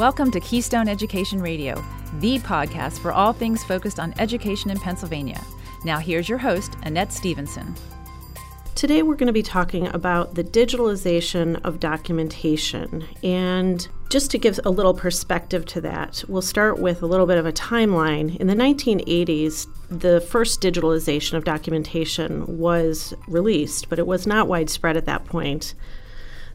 Welcome 0.00 0.30
to 0.30 0.40
Keystone 0.40 0.88
Education 0.88 1.42
Radio, 1.42 1.74
the 2.20 2.38
podcast 2.38 3.00
for 3.00 3.12
all 3.12 3.34
things 3.34 3.62
focused 3.62 4.00
on 4.00 4.14
education 4.18 4.70
in 4.70 4.78
Pennsylvania. 4.78 5.38
Now, 5.84 5.98
here's 5.98 6.26
your 6.26 6.38
host, 6.38 6.74
Annette 6.84 7.12
Stevenson. 7.12 7.74
Today, 8.74 9.02
we're 9.02 9.16
going 9.16 9.26
to 9.26 9.32
be 9.34 9.42
talking 9.42 9.88
about 9.88 10.36
the 10.36 10.42
digitalization 10.42 11.62
of 11.64 11.80
documentation. 11.80 13.06
And 13.22 13.86
just 14.08 14.30
to 14.30 14.38
give 14.38 14.58
a 14.64 14.70
little 14.70 14.94
perspective 14.94 15.66
to 15.66 15.82
that, 15.82 16.24
we'll 16.28 16.40
start 16.40 16.78
with 16.78 17.02
a 17.02 17.06
little 17.06 17.26
bit 17.26 17.36
of 17.36 17.44
a 17.44 17.52
timeline. 17.52 18.34
In 18.38 18.46
the 18.46 18.54
1980s, 18.54 19.66
the 19.90 20.22
first 20.22 20.62
digitalization 20.62 21.34
of 21.34 21.44
documentation 21.44 22.58
was 22.58 23.12
released, 23.28 23.90
but 23.90 23.98
it 23.98 24.06
was 24.06 24.26
not 24.26 24.48
widespread 24.48 24.96
at 24.96 25.04
that 25.04 25.26
point. 25.26 25.74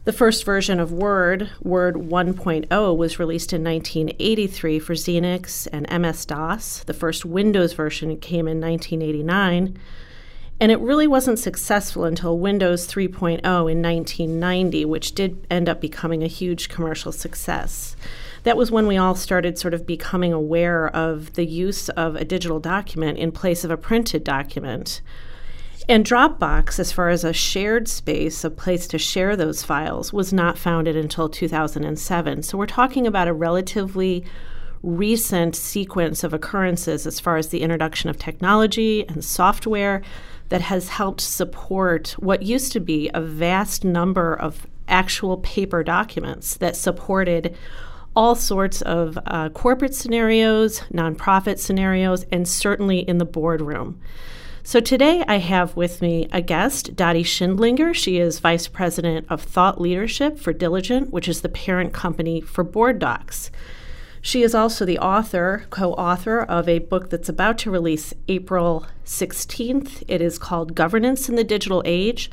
The 0.06 0.12
first 0.12 0.44
version 0.44 0.78
of 0.78 0.92
Word, 0.92 1.50
Word 1.60 1.96
1.0, 1.96 2.96
was 2.96 3.18
released 3.18 3.52
in 3.52 3.64
1983 3.64 4.78
for 4.78 4.94
Xenix 4.94 5.66
and 5.72 6.00
MS 6.00 6.24
DOS. 6.26 6.84
The 6.84 6.94
first 6.94 7.24
Windows 7.24 7.72
version 7.72 8.16
came 8.18 8.46
in 8.46 8.60
1989. 8.60 9.76
And 10.60 10.70
it 10.70 10.78
really 10.78 11.08
wasn't 11.08 11.40
successful 11.40 12.04
until 12.04 12.38
Windows 12.38 12.86
3.0 12.86 13.40
in 13.42 13.82
1990, 13.82 14.84
which 14.84 15.12
did 15.12 15.44
end 15.50 15.68
up 15.68 15.80
becoming 15.80 16.22
a 16.22 16.28
huge 16.28 16.68
commercial 16.68 17.10
success. 17.10 17.96
That 18.44 18.56
was 18.56 18.70
when 18.70 18.86
we 18.86 18.96
all 18.96 19.16
started 19.16 19.58
sort 19.58 19.74
of 19.74 19.88
becoming 19.88 20.32
aware 20.32 20.86
of 20.86 21.32
the 21.32 21.46
use 21.46 21.88
of 21.88 22.14
a 22.14 22.24
digital 22.24 22.60
document 22.60 23.18
in 23.18 23.32
place 23.32 23.64
of 23.64 23.72
a 23.72 23.76
printed 23.76 24.22
document. 24.22 25.00
And 25.88 26.04
Dropbox, 26.04 26.80
as 26.80 26.90
far 26.90 27.10
as 27.10 27.22
a 27.22 27.32
shared 27.32 27.86
space, 27.86 28.42
a 28.42 28.50
place 28.50 28.88
to 28.88 28.98
share 28.98 29.36
those 29.36 29.62
files, 29.62 30.12
was 30.12 30.32
not 30.32 30.58
founded 30.58 30.96
until 30.96 31.28
2007. 31.28 32.42
So 32.42 32.58
we're 32.58 32.66
talking 32.66 33.06
about 33.06 33.28
a 33.28 33.32
relatively 33.32 34.24
recent 34.82 35.54
sequence 35.54 36.24
of 36.24 36.34
occurrences 36.34 37.06
as 37.06 37.20
far 37.20 37.36
as 37.36 37.48
the 37.48 37.62
introduction 37.62 38.10
of 38.10 38.18
technology 38.18 39.06
and 39.08 39.24
software 39.24 40.02
that 40.48 40.60
has 40.62 40.88
helped 40.88 41.20
support 41.20 42.16
what 42.18 42.42
used 42.42 42.72
to 42.72 42.80
be 42.80 43.08
a 43.14 43.20
vast 43.20 43.84
number 43.84 44.34
of 44.34 44.66
actual 44.88 45.38
paper 45.38 45.84
documents 45.84 46.56
that 46.56 46.76
supported 46.76 47.56
all 48.14 48.34
sorts 48.34 48.82
of 48.82 49.18
uh, 49.26 49.48
corporate 49.50 49.94
scenarios, 49.94 50.80
nonprofit 50.92 51.58
scenarios, 51.58 52.24
and 52.32 52.48
certainly 52.48 53.00
in 53.00 53.18
the 53.18 53.24
boardroom. 53.24 54.00
So 54.66 54.80
today 54.80 55.22
I 55.28 55.36
have 55.38 55.76
with 55.76 56.02
me 56.02 56.28
a 56.32 56.42
guest, 56.42 56.96
Dottie 56.96 57.22
Schindlinger. 57.22 57.94
She 57.94 58.18
is 58.18 58.40
Vice 58.40 58.66
President 58.66 59.24
of 59.30 59.40
Thought 59.40 59.80
Leadership 59.80 60.40
for 60.40 60.52
Diligent, 60.52 61.12
which 61.12 61.28
is 61.28 61.42
the 61.42 61.48
parent 61.48 61.92
company 61.92 62.40
for 62.40 62.64
Board 62.64 62.98
Docs. 62.98 63.52
She 64.20 64.42
is 64.42 64.56
also 64.56 64.84
the 64.84 64.98
author, 64.98 65.66
co 65.70 65.92
author 65.92 66.42
of 66.42 66.68
a 66.68 66.80
book 66.80 67.10
that's 67.10 67.28
about 67.28 67.58
to 67.58 67.70
release 67.70 68.12
April 68.26 68.84
16th. 69.04 70.02
It 70.08 70.20
is 70.20 70.36
called 70.36 70.74
Governance 70.74 71.28
in 71.28 71.36
the 71.36 71.44
Digital 71.44 71.80
Age 71.86 72.28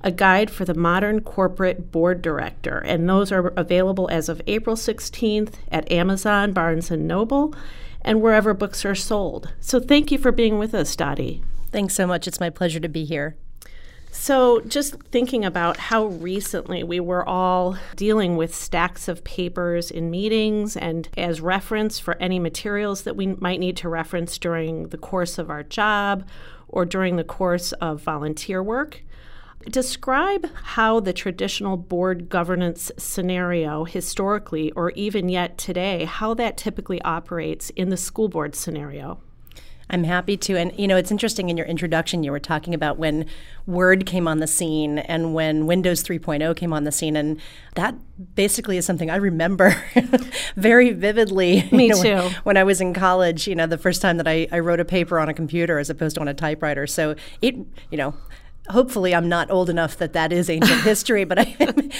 A 0.00 0.10
Guide 0.10 0.50
for 0.50 0.64
the 0.64 0.74
Modern 0.74 1.20
Corporate 1.20 1.92
Board 1.92 2.20
Director. 2.20 2.78
And 2.78 3.08
those 3.08 3.30
are 3.30 3.52
available 3.56 4.08
as 4.10 4.28
of 4.28 4.42
April 4.48 4.74
16th 4.74 5.54
at 5.70 5.88
Amazon, 5.92 6.52
Barnes 6.52 6.90
and 6.90 7.06
Noble, 7.06 7.54
and 8.02 8.20
wherever 8.20 8.54
books 8.54 8.84
are 8.84 8.96
sold. 8.96 9.52
So 9.60 9.78
thank 9.78 10.10
you 10.10 10.18
for 10.18 10.32
being 10.32 10.58
with 10.58 10.74
us, 10.74 10.96
Dottie. 10.96 11.44
Thanks 11.70 11.94
so 11.94 12.06
much. 12.06 12.26
It's 12.26 12.40
my 12.40 12.50
pleasure 12.50 12.80
to 12.80 12.88
be 12.88 13.04
here. 13.04 13.36
So, 14.12 14.60
just 14.60 14.94
thinking 15.10 15.44
about 15.44 15.76
how 15.76 16.06
recently 16.06 16.82
we 16.82 17.00
were 17.00 17.28
all 17.28 17.76
dealing 17.96 18.36
with 18.36 18.54
stacks 18.54 19.08
of 19.08 19.22
papers 19.24 19.90
in 19.90 20.10
meetings 20.10 20.76
and 20.76 21.08
as 21.18 21.40
reference 21.42 21.98
for 21.98 22.16
any 22.16 22.38
materials 22.38 23.02
that 23.02 23.14
we 23.14 23.26
might 23.26 23.60
need 23.60 23.76
to 23.78 23.90
reference 23.90 24.38
during 24.38 24.88
the 24.88 24.96
course 24.96 25.38
of 25.38 25.50
our 25.50 25.62
job 25.62 26.26
or 26.66 26.86
during 26.86 27.16
the 27.16 27.24
course 27.24 27.72
of 27.72 28.02
volunteer 28.02 28.62
work. 28.62 29.04
Describe 29.70 30.48
how 30.54 30.98
the 31.00 31.12
traditional 31.12 31.76
board 31.76 32.28
governance 32.28 32.90
scenario, 32.96 33.84
historically 33.84 34.72
or 34.72 34.90
even 34.92 35.28
yet 35.28 35.58
today, 35.58 36.04
how 36.04 36.34
that 36.34 36.56
typically 36.56 37.02
operates 37.02 37.70
in 37.70 37.90
the 37.90 37.96
school 37.96 38.28
board 38.28 38.54
scenario. 38.54 39.20
I'm 39.88 40.04
happy 40.04 40.36
to. 40.36 40.56
And, 40.56 40.76
you 40.78 40.88
know, 40.88 40.96
it's 40.96 41.10
interesting 41.10 41.48
in 41.48 41.56
your 41.56 41.66
introduction, 41.66 42.24
you 42.24 42.32
were 42.32 42.40
talking 42.40 42.74
about 42.74 42.98
when 42.98 43.26
Word 43.66 44.04
came 44.06 44.26
on 44.26 44.38
the 44.40 44.46
scene 44.46 44.98
and 44.98 45.32
when 45.32 45.66
Windows 45.66 46.02
3.0 46.02 46.56
came 46.56 46.72
on 46.72 46.84
the 46.84 46.92
scene. 46.92 47.16
And 47.16 47.40
that 47.74 47.94
basically 48.34 48.76
is 48.76 48.84
something 48.84 49.10
I 49.10 49.16
remember 49.16 49.80
very 50.56 50.92
vividly. 50.92 51.68
Me 51.70 51.88
you 51.88 51.90
know, 51.90 52.02
too. 52.02 52.16
When, 52.16 52.32
when, 52.42 52.56
I 52.56 52.64
was 52.64 52.80
in 52.80 52.94
college, 52.94 53.46
you 53.46 53.54
know, 53.54 53.66
the 53.66 53.78
first 53.78 54.02
time 54.02 54.16
that 54.16 54.26
I, 54.26 54.48
I 54.50 54.58
wrote 54.58 54.80
a 54.80 54.84
paper 54.84 55.18
on 55.18 55.28
a 55.28 55.34
computer 55.34 55.78
as 55.78 55.88
opposed 55.88 56.16
to 56.16 56.20
on 56.20 56.28
a 56.28 56.34
typewriter. 56.34 56.86
So 56.86 57.14
it, 57.40 57.54
you 57.90 57.98
know, 57.98 58.14
hopefully 58.70 59.14
I'm 59.14 59.28
not 59.28 59.50
old 59.50 59.70
enough 59.70 59.96
that 59.98 60.12
that 60.12 60.32
is 60.32 60.50
ancient 60.50 60.80
history, 60.82 61.24
but 61.24 61.38
I, 61.38 61.56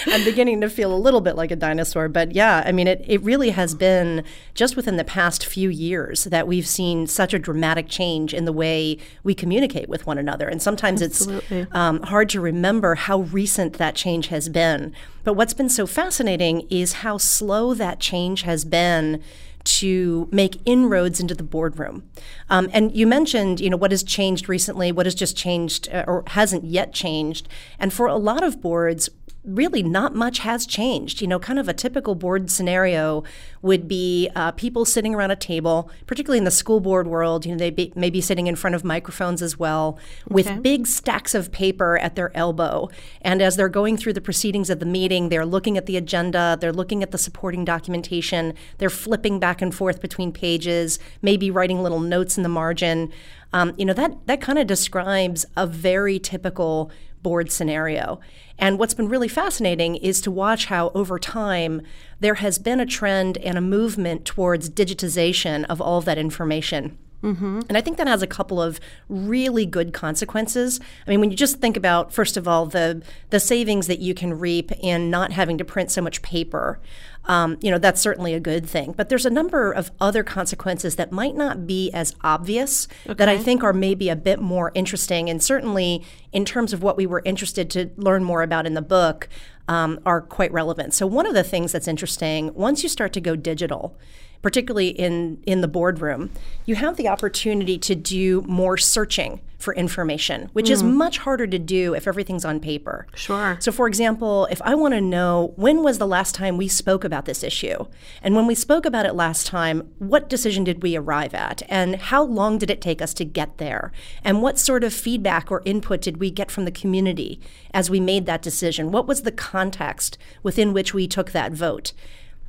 am 0.07 0.23
beginning 0.23 0.61
to 0.61 0.69
feel 0.69 0.93
a 0.93 0.97
little 0.97 1.21
bit 1.21 1.35
like 1.35 1.51
a 1.51 1.55
dinosaur. 1.55 2.09
But 2.09 2.33
yeah, 2.33 2.63
I 2.65 2.71
mean, 2.71 2.87
it, 2.87 3.03
it 3.07 3.21
really 3.21 3.51
has 3.51 3.75
been 3.75 4.23
just 4.53 4.75
within 4.75 4.97
the 4.97 5.03
past 5.03 5.45
few 5.45 5.69
years 5.69 6.25
that 6.25 6.47
we've 6.47 6.67
seen 6.67 7.07
such 7.07 7.33
a 7.33 7.39
dramatic 7.39 7.87
change 7.87 8.33
in 8.33 8.45
the 8.45 8.53
way 8.53 8.97
we 9.23 9.33
communicate 9.33 9.89
with 9.89 10.05
one 10.05 10.17
another. 10.17 10.47
And 10.47 10.61
sometimes 10.61 11.01
Absolutely. 11.01 11.61
it's 11.61 11.75
um, 11.75 12.01
hard 12.03 12.29
to 12.29 12.41
remember 12.41 12.95
how 12.95 13.21
recent 13.21 13.73
that 13.73 13.95
change 13.95 14.27
has 14.27 14.49
been. 14.49 14.93
But 15.23 15.33
what's 15.33 15.53
been 15.53 15.69
so 15.69 15.85
fascinating 15.85 16.67
is 16.69 16.93
how 16.93 17.17
slow 17.17 17.73
that 17.73 17.99
change 17.99 18.43
has 18.43 18.63
been 18.63 19.21
to 19.67 20.29
make 20.31 20.61
inroads 20.65 21.19
into 21.19 21.35
the 21.35 21.43
boardroom. 21.43 22.09
Um, 22.49 22.69
and 22.71 22.95
you 22.95 23.05
mentioned, 23.05 23.59
you 23.59 23.69
know, 23.69 23.77
what 23.77 23.91
has 23.91 24.01
changed 24.01 24.47
recently, 24.47 24.93
what 24.93 25.05
has 25.05 25.15
just 25.15 25.35
changed 25.35 25.89
uh, 25.89 26.05
or 26.07 26.23
hasn't 26.27 26.63
yet 26.63 26.93
changed. 26.93 27.49
And 27.77 27.91
for 27.91 28.07
a 28.07 28.15
lot 28.15 28.43
of 28.43 28.61
boards, 28.61 29.09
really 29.47 29.81
not 29.81 30.13
much 30.13 30.39
has 30.39 30.65
changed. 30.65 31.21
You 31.21 31.27
know, 31.27 31.39
kind 31.39 31.57
of 31.57 31.67
a 31.67 31.73
typical 31.73 32.13
board 32.15 32.51
scenario 32.51 33.23
would 33.61 33.87
be 33.87 34.29
uh, 34.35 34.51
people 34.51 34.85
sitting 34.85 35.15
around 35.15 35.31
a 35.31 35.35
table, 35.35 35.89
particularly 36.05 36.37
in 36.37 36.43
the 36.43 36.51
school 36.51 36.79
board 36.79 37.07
world. 37.07 37.45
You 37.45 37.53
know, 37.53 37.57
they 37.57 37.71
be, 37.71 37.93
may 37.95 38.09
be 38.09 38.21
sitting 38.21 38.47
in 38.47 38.55
front 38.55 38.75
of 38.75 38.83
microphones 38.83 39.41
as 39.41 39.57
well, 39.57 39.97
with 40.29 40.47
okay. 40.47 40.59
big 40.59 40.87
stacks 40.87 41.33
of 41.33 41.51
paper 41.51 41.97
at 41.97 42.15
their 42.15 42.35
elbow. 42.35 42.89
And 43.21 43.41
as 43.41 43.55
they're 43.55 43.69
going 43.69 43.97
through 43.97 44.13
the 44.13 44.21
proceedings 44.21 44.69
of 44.69 44.79
the 44.79 44.85
meeting, 44.85 45.29
they're 45.29 45.45
looking 45.45 45.77
at 45.77 45.85
the 45.85 45.97
agenda, 45.97 46.57
they're 46.59 46.73
looking 46.73 47.01
at 47.01 47.11
the 47.11 47.17
supporting 47.17 47.65
documentation, 47.65 48.53
they're 48.77 48.89
flipping 48.89 49.39
back 49.39 49.61
and 49.61 49.73
forth 49.73 50.01
between 50.01 50.31
pages, 50.31 50.99
maybe 51.21 51.49
writing 51.49 51.81
little 51.81 51.99
notes 51.99 52.37
in 52.37 52.43
the 52.43 52.49
margin. 52.49 53.11
Um, 53.53 53.73
you 53.77 53.85
know, 53.85 53.93
that 53.93 54.27
that 54.27 54.41
kind 54.41 54.59
of 54.59 54.67
describes 54.67 55.45
a 55.55 55.65
very 55.65 56.19
typical 56.19 56.91
board 57.23 57.51
scenario. 57.51 58.19
And 58.59 58.79
what's 58.79 58.93
been 58.93 59.09
really 59.09 59.27
fascinating 59.27 59.95
is 59.97 60.19
to 60.21 60.31
watch 60.31 60.65
how 60.65 60.89
over 60.95 61.19
time 61.19 61.81
there 62.19 62.35
has 62.35 62.57
been 62.57 62.79
a 62.79 62.85
trend 62.85 63.37
and 63.37 63.57
a 63.57 63.61
movement 63.61 64.25
towards 64.25 64.69
digitization 64.69 65.65
of 65.65 65.79
all 65.79 65.99
of 65.99 66.05
that 66.05 66.17
information. 66.17 66.97
Mm-hmm. 67.23 67.61
And 67.67 67.77
I 67.77 67.81
think 67.81 67.97
that 67.97 68.07
has 68.07 68.21
a 68.21 68.27
couple 68.27 68.61
of 68.61 68.79
really 69.09 69.65
good 69.65 69.91
consequences. 69.91 70.79
I 71.05 71.09
mean, 71.09 71.19
when 71.19 71.31
you 71.31 71.37
just 71.37 71.59
think 71.59 71.75
about, 71.75 72.13
first 72.13 72.37
of 72.37 72.47
all, 72.47 72.67
the 72.67 73.01
the 73.31 73.39
savings 73.39 73.87
that 73.87 73.99
you 73.99 74.13
can 74.13 74.37
reap 74.37 74.71
in 74.79 75.09
not 75.09 75.31
having 75.31 75.57
to 75.57 75.65
print 75.65 75.89
so 75.89 76.01
much 76.01 76.21
paper, 76.21 76.79
um, 77.25 77.57
you 77.61 77.71
know, 77.71 77.79
that's 77.79 77.99
certainly 77.99 78.33
a 78.33 78.39
good 78.39 78.67
thing. 78.67 78.93
But 78.95 79.09
there's 79.09 79.25
a 79.25 79.31
number 79.31 79.71
of 79.71 79.91
other 79.99 80.23
consequences 80.23 80.95
that 80.95 81.11
might 81.11 81.35
not 81.35 81.65
be 81.65 81.91
as 81.91 82.15
obvious 82.21 82.87
okay. 83.05 83.15
that 83.15 83.27
I 83.27 83.37
think 83.37 83.63
are 83.63 83.73
maybe 83.73 84.09
a 84.09 84.15
bit 84.15 84.39
more 84.39 84.71
interesting. 84.75 85.29
And 85.29 85.41
certainly, 85.41 86.05
in 86.31 86.45
terms 86.45 86.71
of 86.71 86.83
what 86.83 86.97
we 86.97 87.07
were 87.07 87.23
interested 87.25 87.69
to 87.71 87.89
learn 87.97 88.23
more 88.23 88.43
about 88.43 88.67
in 88.67 88.75
the 88.75 88.81
book, 88.81 89.27
um, 89.67 89.99
are 90.05 90.21
quite 90.21 90.51
relevant. 90.53 90.93
So 90.93 91.05
one 91.05 91.25
of 91.25 91.33
the 91.33 91.43
things 91.43 91.71
that's 91.71 91.87
interesting 91.87 92.53
once 92.53 92.83
you 92.83 92.89
start 92.89 93.11
to 93.13 93.21
go 93.21 93.35
digital 93.35 93.97
particularly 94.41 94.89
in, 94.89 95.41
in 95.45 95.61
the 95.61 95.67
boardroom, 95.67 96.29
you 96.65 96.75
have 96.75 96.97
the 96.97 97.07
opportunity 97.07 97.77
to 97.77 97.95
do 97.95 98.43
more 98.47 98.77
searching 98.77 99.41
for 99.57 99.73
information, 99.73 100.49
which 100.53 100.67
mm. 100.67 100.71
is 100.71 100.83
much 100.83 101.17
harder 101.19 101.47
to 101.47 101.57
do 101.57 101.95
if 101.95 102.07
everything's 102.07 102.45
on 102.45 102.59
paper. 102.59 103.07
Sure. 103.15 103.57
So, 103.59 103.71
for 103.71 103.87
example, 103.87 104.47
if 104.51 104.61
I 104.61 104.75
want 104.75 104.93
to 104.93 105.01
know 105.01 105.53
when 105.55 105.83
was 105.83 105.97
the 105.97 106.07
last 106.07 106.35
time 106.35 106.57
we 106.57 106.67
spoke 106.67 107.03
about 107.03 107.25
this 107.25 107.43
issue, 107.43 107.87
and 108.21 108.35
when 108.35 108.45
we 108.45 108.53
spoke 108.53 108.85
about 108.85 109.05
it 109.05 109.15
last 109.15 109.47
time, 109.47 109.89
what 109.97 110.29
decision 110.29 110.63
did 110.63 110.83
we 110.83 110.95
arrive 110.95 111.33
at, 111.33 111.63
and 111.69 111.95
how 111.95 112.23
long 112.23 112.59
did 112.59 112.69
it 112.69 112.81
take 112.81 113.01
us 113.01 113.13
to 113.15 113.25
get 113.25 113.57
there, 113.57 113.91
and 114.23 114.41
what 114.41 114.59
sort 114.59 114.83
of 114.83 114.93
feedback 114.93 115.51
or 115.51 115.63
input 115.65 116.01
did 116.01 116.17
we 116.17 116.29
get 116.29 116.51
from 116.51 116.65
the 116.65 116.71
community 116.71 117.39
as 117.73 117.89
we 117.89 117.99
made 117.99 118.27
that 118.27 118.43
decision? 118.43 118.91
What 118.91 119.07
was 119.07 119.23
the 119.23 119.31
context 119.31 120.17
within 120.43 120.71
which 120.71 120.93
we 120.93 121.07
took 121.07 121.31
that 121.31 121.51
vote? 121.51 121.93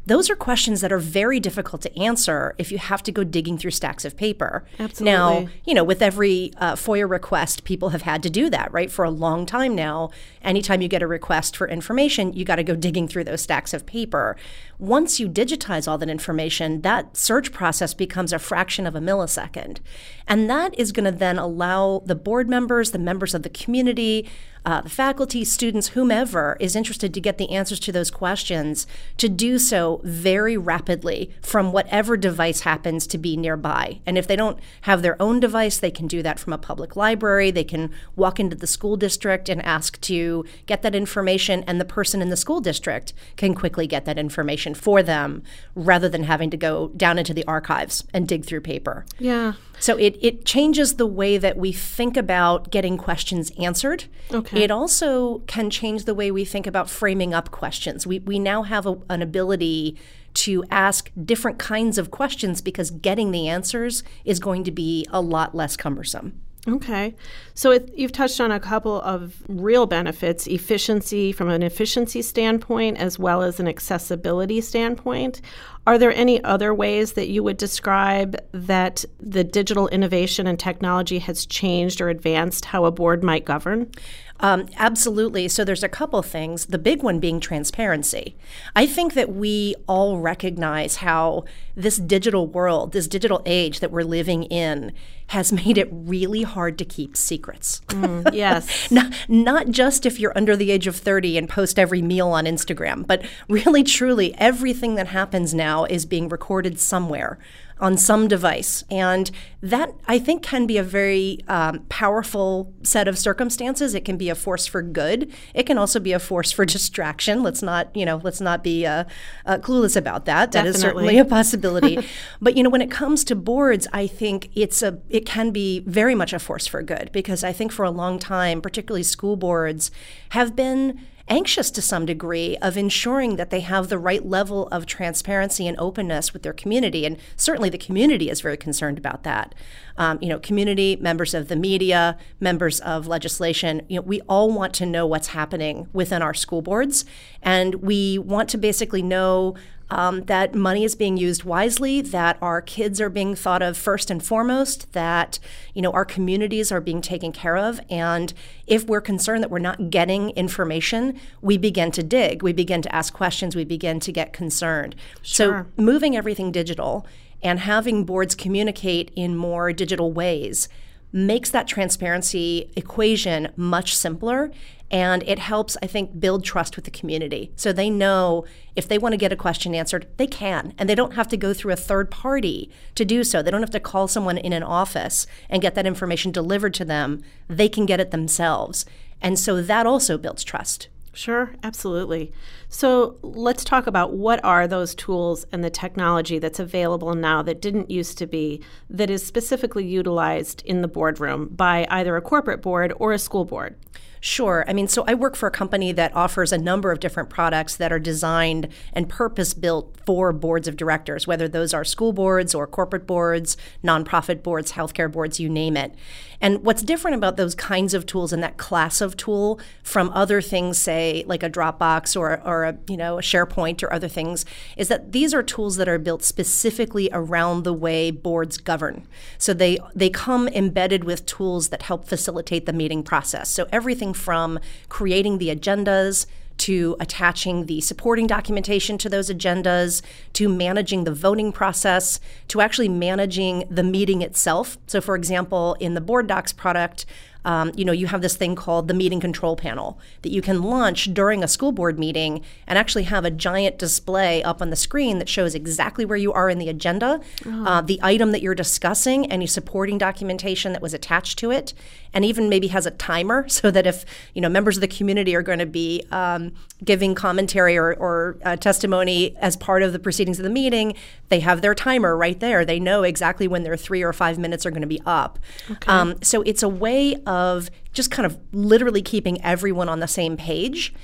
Those 0.09 0.31
are 0.31 0.37
questions 0.37 0.81
that 0.81 0.91
are 0.91 0.99
very 0.99 1.39
difficult 1.39 1.83
to 1.83 1.99
answer 1.99 2.55
if 2.59 2.73
you 2.73 2.79
have 2.79 3.03
to 3.03 3.13
go 3.13 3.25
digging 3.25 3.59
through 3.59 3.71
stacks 3.71 4.05
of 4.05 4.17
paper. 4.17 4.65
Absolutely. 4.79 5.05
Now, 5.05 5.49
you 5.65 5.75
know, 5.75 5.85
with 5.85 6.01
every 6.01 6.53
uh, 6.57 6.75
FOIA 6.75 7.09
request, 7.09 7.65
people 7.65 7.91
have 7.91 8.03
had 8.03 8.23
to 8.23 8.31
do 8.31 8.49
that, 8.51 8.73
right? 8.73 8.91
For 8.91 9.05
a 9.05 9.11
long 9.11 9.45
time 9.45 9.75
now, 9.75 10.11
anytime 10.43 10.81
you 10.81 10.89
get 10.89 11.03
a 11.03 11.07
request 11.07 11.57
for 11.57 11.69
information, 11.69 12.33
you 12.33 12.45
got 12.45 12.57
to 12.57 12.65
go 12.65 12.75
digging 12.75 13.07
through 13.07 13.25
those 13.25 13.43
stacks 13.43 13.75
of 13.75 13.87
paper. 13.87 14.37
Once 14.79 15.21
you 15.21 15.29
digitize 15.29 15.87
all 15.87 15.99
that 15.99 16.09
information, 16.09 16.81
that 16.83 17.17
search 17.17 17.53
process 17.53 17.93
becomes 17.93 18.33
a 18.33 18.39
fraction 18.39 18.87
of 18.87 18.95
a 18.95 19.01
millisecond. 19.01 19.79
And 20.27 20.49
that 20.49 20.79
is 20.79 20.93
going 20.93 21.05
to 21.05 21.19
then 21.19 21.39
allow 21.39 22.03
the 22.07 22.15
board 22.15 22.49
members, 22.49 22.93
the 22.93 22.99
members 22.99 23.35
of 23.35 23.43
the 23.43 23.51
community, 23.51 24.29
uh, 24.69 24.83
the 24.83 24.91
faculty, 24.91 25.47
students, 25.47 25.89
whomever 25.89 26.55
is 26.61 26.77
interested 26.77 27.15
to 27.15 27.23
get 27.23 27.39
the 27.39 27.49
answers 27.53 27.81
to 27.81 27.91
those 27.91 28.11
questions 28.11 28.87
to 29.17 29.27
do 29.27 29.59
so 29.59 30.03
very 30.05 30.59
rapidly 30.59 31.31
from 31.41 31.73
whatever 31.73 32.19
device 32.19 32.61
happens 32.61 33.07
to 33.07 33.17
be 33.17 33.35
nearby. 33.35 33.99
And 34.05 34.19
if 34.19 34.27
they 34.27 34.37
don't 34.37 34.61
have 34.83 35.01
their 35.01 35.21
own 35.23 35.41
device, 35.41 35.79
they 35.79 35.91
can 35.91 36.07
do 36.07 36.23
that 36.23 36.39
from 36.39 36.53
a 36.53 36.59
public 36.59 36.97
library. 36.97 37.51
They 37.51 37.65
can 37.65 37.91
walk 38.15 38.39
into 38.39 38.57
the 38.57 38.67
school 38.67 38.99
district 38.99 39.49
and 39.49 39.65
ask 39.65 39.99
to 40.03 40.45
get 40.67 40.83
that 40.83 40.95
information, 40.95 41.65
and 41.67 41.81
the 41.81 41.87
person 41.87 42.21
in 42.21 42.29
the 42.29 42.37
school 42.37 42.61
district 42.61 43.15
can 43.37 43.55
quickly 43.55 43.87
get 43.87 44.05
that 44.05 44.19
information 44.19 44.75
for 44.75 45.03
them 45.03 45.43
rather 45.75 46.11
than 46.11 46.25
having 46.25 46.51
to 46.51 46.59
go 46.59 46.89
down 46.89 47.19
into 47.19 47.33
the 47.33 47.47
archives 47.47 48.05
and 48.13 48.29
dig 48.29 48.45
through 48.45 48.61
paper. 48.61 49.07
Yeah. 49.19 49.55
So 49.81 49.97
it, 49.97 50.19
it 50.21 50.45
changes 50.45 50.97
the 50.97 51.07
way 51.07 51.39
that 51.39 51.57
we 51.57 51.73
think 51.73 52.17
about 52.17 52.71
getting 52.71 52.97
questions 52.97 53.53
answered. 53.59 54.05
Okay. 54.33 54.63
It 54.63 54.71
also 54.71 55.39
can 55.47 55.71
change 55.71 56.05
the 56.05 56.15
way 56.15 56.31
we 56.31 56.45
think 56.45 56.67
about 56.67 56.91
framing 56.91 57.33
up 57.33 57.51
questions. 57.51 58.07
We, 58.07 58.19
we 58.21 58.39
now 58.39 58.63
have 58.63 58.87
a, 58.87 58.99
an 59.09 59.23
ability 59.23 59.97
to 60.35 60.65
ask 60.71 61.11
different 61.25 61.59
kinds 61.59 61.99
of 61.99 62.11
questions 62.11 62.61
because 62.61 62.91
getting 62.91 63.31
the 63.31 63.49
answers 63.49 64.03
is 64.25 64.39
going 64.39 64.65
to 64.65 64.71
be 64.71 65.07
a 65.11 65.21
lot 65.21 65.55
less 65.55 65.77
cumbersome. 65.77 66.41
Okay. 66.69 67.15
So 67.55 67.71
it, 67.71 67.91
you've 67.97 68.13
touched 68.13 68.41
on 68.41 68.53
a 68.53 68.61
couple 68.61 69.01
of 69.01 69.43
real 69.49 69.87
benefits 69.87 70.47
efficiency 70.47 71.33
from 71.33 71.49
an 71.49 71.63
efficiency 71.63 72.21
standpoint, 72.21 72.99
as 72.99 73.19
well 73.19 73.43
as 73.43 73.59
an 73.59 73.67
accessibility 73.67 74.61
standpoint. 74.61 75.41
Are 75.87 75.97
there 75.97 76.13
any 76.13 76.45
other 76.45 76.75
ways 76.75 77.13
that 77.13 77.29
you 77.29 77.43
would 77.43 77.57
describe 77.57 78.37
that 78.53 79.07
the 79.19 79.45
digital 79.45 79.89
innovation 79.89 80.47
and 80.47 80.59
technology 80.59 81.19
has 81.21 81.47
changed 81.47 82.03
or 82.03 82.11
advanced 82.11 82.67
how 82.67 82.85
a 82.85 82.91
board 82.91 83.25
might 83.25 83.47
govern? 83.47 83.91
Um, 84.41 84.67
absolutely. 84.77 85.49
So 85.49 85.65
there's 85.65 85.83
a 85.83 85.89
couple 85.89 86.23
things. 86.23 86.67
The 86.67 86.79
big 86.79 87.03
one 87.03 87.19
being 87.19 87.41
transparency. 87.41 88.37
I 88.77 88.87
think 88.87 89.15
that 89.15 89.35
we 89.35 89.75
all 89.87 90.19
recognize 90.19 90.97
how 90.97 91.45
this 91.75 91.97
digital 91.97 92.47
world, 92.47 92.93
this 92.93 93.09
digital 93.09 93.43
age 93.47 93.81
that 93.81 93.91
we're 93.91 94.03
living 94.03 94.45
in, 94.45 94.93
has 95.29 95.53
made 95.65 95.79
it 95.79 95.89
really 95.91 96.43
hard 96.43 96.79
to 96.79 96.85
keep 96.85 97.17
secrets. 97.17 97.81
Mm, 97.89 98.33
yes. 98.33 98.91
not, 98.91 99.13
not 99.29 99.71
just 99.71 100.07
if 100.07 100.19
you're 100.19 100.37
under 100.37 100.57
the 100.57 100.71
age 100.71 100.87
of 100.87 100.97
30 100.97 101.37
and 101.37 101.49
post 101.49 101.79
every 101.79 102.03
meal 102.03 102.29
on 102.29 102.45
Instagram, 102.45 103.07
but 103.07 103.25
really, 103.49 103.83
truly, 103.83 104.35
everything 104.39 104.95
that 104.95 105.09
happens 105.09 105.53
now 105.53 105.85
is 105.85 106.07
being 106.07 106.29
recorded 106.29 106.79
somewhere 106.79 107.39
on 107.81 107.97
some 107.97 108.29
device. 108.29 108.85
And 108.91 109.31
that, 109.61 109.93
I 110.07 110.19
think, 110.19 110.43
can 110.43 110.67
be 110.67 110.77
a 110.77 110.83
very 110.83 111.41
um, 111.49 111.81
powerful 111.89 112.73
set 112.83 113.09
of 113.09 113.19
circumstances. 113.19 113.95
It 113.95 114.05
can 114.05 114.17
be 114.17 114.29
a 114.29 114.35
force 114.35 114.67
for 114.67 114.83
good. 114.83 115.33
It 115.55 115.65
can 115.65 115.79
also 115.79 116.01
be 116.01 116.13
a 116.13 116.19
force 116.19 116.53
for 116.53 116.65
distraction. 116.77 117.43
Let's 117.43 117.63
not, 117.63 117.95
you 117.95 118.05
know, 118.05 118.21
let's 118.23 118.41
not 118.41 118.63
be 118.63 118.87
uh, 118.87 119.05
uh, 119.47 119.59
clueless 119.59 119.97
about 119.97 120.25
that. 120.27 120.53
That 120.53 120.65
Definitely. 120.65 120.71
is 120.71 120.81
certainly 120.81 121.19
a 121.19 121.25
possibility. 121.25 122.07
but, 122.41 122.57
you 122.57 122.63
know, 122.63 122.71
when 122.71 122.83
it 122.83 122.91
comes 122.91 123.25
to 123.25 123.35
boards, 123.35 123.87
I 123.93 124.07
think 124.07 124.51
it's 124.55 124.83
a, 124.83 124.99
it 125.09 125.27
can 125.27 125.51
be 125.51 125.81
very 125.81 126.15
much 126.15 126.33
a 126.33 126.39
force 126.39 126.67
for 126.67 126.83
good 126.83 127.11
because 127.13 127.43
I 127.45 127.53
think 127.53 127.73
for 127.73 127.85
a 127.85 127.91
long 127.91 128.19
time, 128.19 128.61
particularly 128.61 129.03
school 129.03 129.37
boards, 129.37 129.91
have 130.31 130.55
been 130.55 131.01
anxious 131.29 131.71
to 131.71 131.83
some 131.83 132.07
degree 132.07 132.57
of 132.59 132.77
ensuring 132.77 133.37
that 133.37 133.51
they 133.51 133.61
have 133.61 133.89
the 133.89 133.99
right 133.99 134.25
level 134.27 134.67
of 134.69 134.87
transparency 134.87 135.67
and 135.67 135.79
openness 135.79 136.33
with 136.33 136.43
their 136.43 136.53
community. 136.53 137.05
And 137.05 137.19
certainly 137.37 137.69
the 137.69 137.79
community 137.79 138.31
is 138.31 138.41
very 138.41 138.57
concerned 138.57 138.99
about 138.99 139.23
that. 139.25 139.55
Um, 139.97 140.19
you 140.21 140.29
know, 140.29 140.39
community, 140.39 140.97
members 140.97 141.35
of 141.35 141.49
the 141.49 141.57
media, 141.57 142.17
members 142.41 142.81
of 142.81 143.07
legislation, 143.07 143.83
you 143.89 143.97
know, 143.97 144.03
we 144.03 144.21
all 144.23 144.51
want 144.53 144.75
to 144.75 144.87
know 144.87 145.07
what's 145.07 145.29
happening 145.29 145.89
within 145.93 146.23
our 146.23 146.35
school 146.35 146.63
boards. 146.63 147.05
And 147.43 147.77
we 147.77 148.19
want 148.19 148.49
to 148.51 148.59
basically 148.59 149.03
know 149.03 149.55
um, 149.91 150.25
that 150.25 150.55
money 150.55 150.85
is 150.85 150.95
being 150.95 151.17
used 151.17 151.45
wisely, 151.45 152.01
that 152.01 152.37
our 152.43 152.61
kids 152.61 153.01
are 153.01 153.09
being 153.09 153.35
thought 153.35 153.63
of 153.63 153.77
first 153.77 154.11
and 154.11 154.23
foremost, 154.23 154.93
that 154.93 155.39
you 155.75 155.83
know 155.83 155.93
our 155.93 156.05
communities 156.05 156.71
are 156.71 156.81
being 156.81 157.01
taken 157.01 157.33
care 157.33 157.57
of, 157.57 157.81
and 157.89 158.35
if 158.67 158.87
we're 158.87 159.01
concerned 159.01 159.43
that 159.43 159.51
we're 159.51 159.59
not 159.59 159.91
getting 159.91 160.31
information, 160.31 161.19
we 161.41 161.57
begin 161.57 161.91
to 161.93 162.03
dig, 162.03 162.43
we 162.43 162.53
begin 162.53 162.83
to 162.83 162.95
ask 162.95 163.13
questions, 163.15 163.57
we 163.57 163.65
begin 163.65 164.01
to 164.01 164.13
get 164.13 164.33
concerned. 164.33 164.95
Sure. 165.23 165.67
So 165.77 165.83
moving 165.83 166.17
everything 166.17 166.53
digital 166.53 167.07
and 167.43 167.61
having 167.61 168.05
boards 168.05 168.35
communicate 168.35 169.11
in 169.15 169.37
more 169.37 169.73
digital 169.73 170.13
ways 170.13 170.69
makes 171.13 171.51
that 171.51 171.67
transparency 171.67 172.71
equation 172.77 173.49
much 173.57 173.95
simpler 173.95 174.51
and 174.91 175.23
it 175.25 175.39
helps 175.39 175.77
i 175.83 175.87
think 175.87 176.19
build 176.19 176.45
trust 176.45 176.77
with 176.77 176.85
the 176.85 176.91
community. 176.91 177.53
So 177.57 177.73
they 177.73 177.91
know 177.91 178.45
if 178.77 178.89
they 178.89 178.99
want 178.99 179.13
to 179.13 179.19
get 179.19 179.33
a 179.33 179.37
question 179.37 179.75
answered 179.75 180.07
they 180.17 180.27
can 180.27 180.75
and 180.79 180.89
they 180.89 180.95
don't 180.95 181.15
have 181.15 181.29
to 181.29 181.37
go 181.37 181.53
through 181.53 181.73
a 181.73 181.77
third 181.77 182.11
party 182.11 182.71
to 182.95 183.05
do 183.05 183.25
so. 183.25 183.43
They 183.43 183.51
don't 183.51 183.63
have 183.63 183.71
to 183.71 183.81
call 183.81 184.09
someone 184.09 184.39
in 184.39 184.53
an 184.53 184.63
office 184.63 185.27
and 185.49 185.63
get 185.63 185.75
that 185.75 185.87
information 185.87 186.33
delivered 186.33 186.75
to 186.75 186.85
them. 186.85 187.23
They 187.49 187.69
can 187.69 187.87
get 187.87 188.01
it 188.01 188.11
themselves. 188.11 188.85
And 189.21 189.39
so 189.39 189.61
that 189.63 189.87
also 189.87 190.17
builds 190.17 190.45
trust 190.45 190.89
Sure, 191.13 191.55
absolutely. 191.63 192.33
So 192.69 193.17
let's 193.23 193.65
talk 193.65 193.87
about 193.87 194.13
what 194.13 194.45
are 194.45 194.69
those 194.69 194.95
tools 194.95 195.47
and 195.51 195.65
the 195.65 195.71
technology 195.71 196.39
that's 196.39 196.61
available 196.61 197.15
now 197.15 197.43
that 197.43 197.61
didn't 197.61 197.91
used 197.91 198.19
to 198.19 198.27
be, 198.27 198.63
that 198.91 199.11
is 199.11 199.27
specifically 199.27 199.87
utilized 199.87 200.63
in 200.65 200.83
the 200.83 200.89
boardroom 200.89 201.49
by 201.49 201.87
either 201.91 202.17
a 202.17 202.23
corporate 202.23 202.63
board 202.63 202.93
or 202.97 203.13
a 203.13 203.19
school 203.19 203.45
board. 203.45 203.75
Sure. 204.21 204.65
I 204.67 204.73
mean, 204.73 204.89
so 204.89 205.05
I 205.07 205.15
work 205.15 205.37
for 205.37 205.47
a 205.47 205.51
company 205.51 205.93
that 205.93 206.15
offers 206.15 206.53
a 206.53 206.59
number 206.59 206.91
of 206.91 207.01
different 207.01 207.29
products 207.29 207.77
that 207.77 207.93
are 207.93 207.99
designed 207.99 208.69
and 208.93 209.09
purpose 209.09 209.55
built 209.55 209.97
for 210.05 210.33
boards 210.33 210.67
of 210.67 210.77
directors, 210.77 211.27
whether 211.27 211.49
those 211.49 211.73
are 211.73 211.85
school 211.85 212.13
boards 212.13 212.55
or 212.55 212.67
corporate 212.67 213.07
boards, 213.07 213.57
nonprofit 213.85 214.43
boards, 214.43 214.73
healthcare 214.73 215.11
boards, 215.11 215.39
you 215.39 215.49
name 215.49 215.77
it. 215.77 215.95
And 216.41 216.65
what's 216.65 216.83
different 216.83 217.17
about 217.17 217.37
those 217.37 217.55
kinds 217.55 217.95
of 217.95 218.07
tools 218.07 218.33
and 218.33 218.43
that 218.43 218.57
class 218.57 219.01
of 219.01 219.17
tool 219.17 219.61
from 219.83 220.11
other 220.11 220.41
things, 220.41 220.79
say 220.79 221.25
like 221.27 221.43
a 221.43 221.51
Dropbox 221.51 222.17
or, 222.19 222.41
or 222.45 222.65
a 222.65 222.79
you 222.89 222.97
know 222.97 223.19
a 223.19 223.23
SharePoint 223.23 223.83
or 223.83 223.93
other 223.93 224.09
things, 224.09 224.45
is 224.77 224.89
that 224.89 225.13
these 225.13 225.35
are 225.35 225.43
tools 225.43 225.77
that 225.77 225.89
are 225.89 225.99
built 225.99 226.23
specifically 226.23 227.09
around 227.13 227.65
the 227.65 227.73
way 227.73 228.11
boards 228.11 228.57
govern. 228.57 229.07
So 229.37 229.53
they 229.53 229.79
they 229.95 230.11
come 230.11 230.49
embedded 230.49 231.05
with 231.05 231.27
tools 231.27 231.69
that 231.69 231.83
help 231.83 232.07
facilitate 232.07 232.67
the 232.67 232.73
meeting 232.73 233.03
process. 233.03 233.51
So 233.51 233.67
everything 233.73 234.08
from 234.15 234.59
creating 234.89 235.39
the 235.39 235.49
agendas 235.49 236.27
to 236.59 236.97
attaching 236.99 237.67
the 237.67 237.81
supporting 237.81 238.27
documentation 238.27 238.99
to 238.99 239.09
those 239.09 239.31
agendas, 239.31 240.03
to 240.33 240.49
managing 240.49 241.05
the 241.05 241.15
voting 241.15 241.53
process, 241.53 242.21
to 242.49 242.61
actually 242.61 242.89
managing 242.89 243.65
the 243.71 243.85
meeting 243.85 244.23
itself. 244.23 244.77
So, 244.87 245.01
for 245.01 245.15
example, 245.15 245.77
in 245.81 245.95
the 245.95 246.01
Board 246.01 246.27
Docs 246.27 246.53
product, 246.53 247.07
um, 247.45 247.73
you 247.77 247.85
know, 247.85 247.93
you 247.93 248.07
have 248.09 248.21
this 248.21 248.37
thing 248.37 248.55
called 248.55 248.89
the 248.89 248.95
meeting 248.95 249.21
control 249.21 249.57
panel 249.57 249.99
that 250.23 250.31
you 250.31 250.43
can 250.43 250.63
launch 250.63 251.13
during 251.15 251.43
a 251.43 251.49
school 251.49 251.73
board 251.73 251.99
meeting 251.99 252.43
and 252.67 252.79
actually 252.79 253.05
have 253.05 253.25
a 253.25 253.31
giant 253.31 253.79
display 253.79 254.43
up 254.43 254.61
on 254.61 254.71
the 254.71 254.77
screen 254.77 255.19
that 255.19 255.29
shows 255.29 255.55
exactly 255.55 256.05
where 256.05 256.17
you 256.17 256.33
are 256.33 256.51
in 256.51 256.59
the 256.59 256.69
agenda, 256.69 257.21
uh, 257.67 257.81
the 257.81 257.99
item 258.03 258.33
that 258.33 258.43
you're 258.43 258.55
discussing, 258.55 259.31
any 259.31 259.47
supporting 259.47 259.99
documentation 259.99 260.73
that 260.73 260.83
was 260.83 260.93
attached 260.93 261.39
to 261.39 261.51
it, 261.51 261.75
and 262.13 262.25
even 262.25 262.49
maybe 262.49 262.69
has 262.69 262.87
a 262.87 262.91
timer 262.93 263.49
so 263.59 263.71
that 263.71 263.87
if 263.87 264.05
you 264.35 264.41
know 264.41 264.49
members 264.49 264.77
of 264.77 264.81
the 264.81 264.89
community 264.89 265.35
are 265.35 265.43
going 265.43 265.59
to 265.59 265.67
be 265.67 266.05
um, 266.11 266.53
giving 266.85 267.15
commentary 267.15 267.77
or, 267.77 267.95
or 267.95 268.37
uh, 268.45 268.57
testimony 268.57 269.37
as 269.39 269.57
part 269.57 269.83
of 269.83 269.93
the 269.93 269.99
proceedings 269.99 270.39
of 270.39 270.45
the 270.45 270.51
meeting, 270.51 270.95
they 271.29 271.41
have 271.41 271.63
their 271.63 271.75
timer 271.75 272.17
right 272.17 272.41
there. 272.41 272.65
They 272.65 272.81
know 272.81 273.03
exactly 273.03 273.49
when 273.49 273.63
their 273.63 273.77
three 273.77 274.03
or 274.03 274.13
five 274.13 274.39
minutes 274.39 274.65
are 274.67 274.71
going 274.71 274.83
to 274.83 274.89
be 274.89 275.01
up. 275.07 275.39
Um, 275.87 276.23
so 276.23 276.43
it's 276.43 276.63
a 276.63 276.69
way 276.69 277.17
of 277.29 277.71
just 277.93 278.11
kind 278.11 278.25
of 278.25 278.39
literally 278.53 279.03
keeping 279.03 279.41
everyone 279.45 279.89
on 279.89 280.01
the 280.01 280.09
same 280.09 280.37
page. 280.37 280.95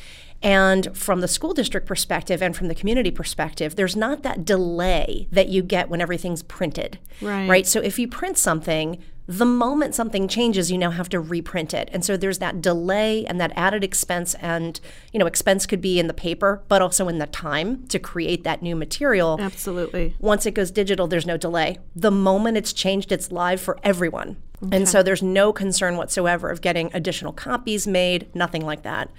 And 0.44 0.96
from 0.96 1.20
the 1.20 1.28
school 1.28 1.54
district 1.54 1.86
perspective 1.86 2.42
and 2.42 2.54
from 2.54 2.68
the 2.68 2.74
community 2.74 3.10
perspective, 3.10 3.76
there's 3.76 3.96
not 3.96 4.22
that 4.22 4.44
delay 4.44 5.26
that 5.32 5.48
you 5.48 5.62
get 5.62 5.88
when 5.88 6.00
everything's 6.00 6.42
printed. 6.42 6.98
Right. 7.22 7.48
Right. 7.48 7.66
So 7.66 7.80
if 7.80 7.98
you 7.98 8.06
print 8.06 8.36
something, 8.36 9.02
the 9.26 9.46
moment 9.46 9.94
something 9.94 10.28
changes, 10.28 10.70
you 10.70 10.76
now 10.76 10.90
have 10.90 11.08
to 11.08 11.18
reprint 11.18 11.72
it. 11.72 11.88
And 11.92 12.04
so 12.04 12.18
there's 12.18 12.40
that 12.40 12.60
delay 12.60 13.24
and 13.24 13.40
that 13.40 13.52
added 13.56 13.82
expense. 13.82 14.34
And, 14.34 14.78
you 15.14 15.18
know, 15.18 15.24
expense 15.24 15.64
could 15.64 15.80
be 15.80 15.98
in 15.98 16.08
the 16.08 16.14
paper, 16.14 16.62
but 16.68 16.82
also 16.82 17.08
in 17.08 17.18
the 17.18 17.26
time 17.26 17.86
to 17.86 17.98
create 17.98 18.44
that 18.44 18.60
new 18.60 18.76
material. 18.76 19.38
Absolutely. 19.40 20.14
Once 20.18 20.44
it 20.44 20.52
goes 20.52 20.70
digital, 20.70 21.06
there's 21.06 21.24
no 21.24 21.38
delay. 21.38 21.78
The 21.96 22.10
moment 22.10 22.58
it's 22.58 22.74
changed, 22.74 23.12
it's 23.12 23.32
live 23.32 23.62
for 23.62 23.78
everyone. 23.82 24.36
Okay. 24.62 24.76
And 24.76 24.86
so 24.86 25.02
there's 25.02 25.22
no 25.22 25.54
concern 25.54 25.96
whatsoever 25.96 26.50
of 26.50 26.60
getting 26.60 26.90
additional 26.92 27.32
copies 27.32 27.86
made, 27.86 28.34
nothing 28.34 28.64
like 28.64 28.82
that. 28.82 29.10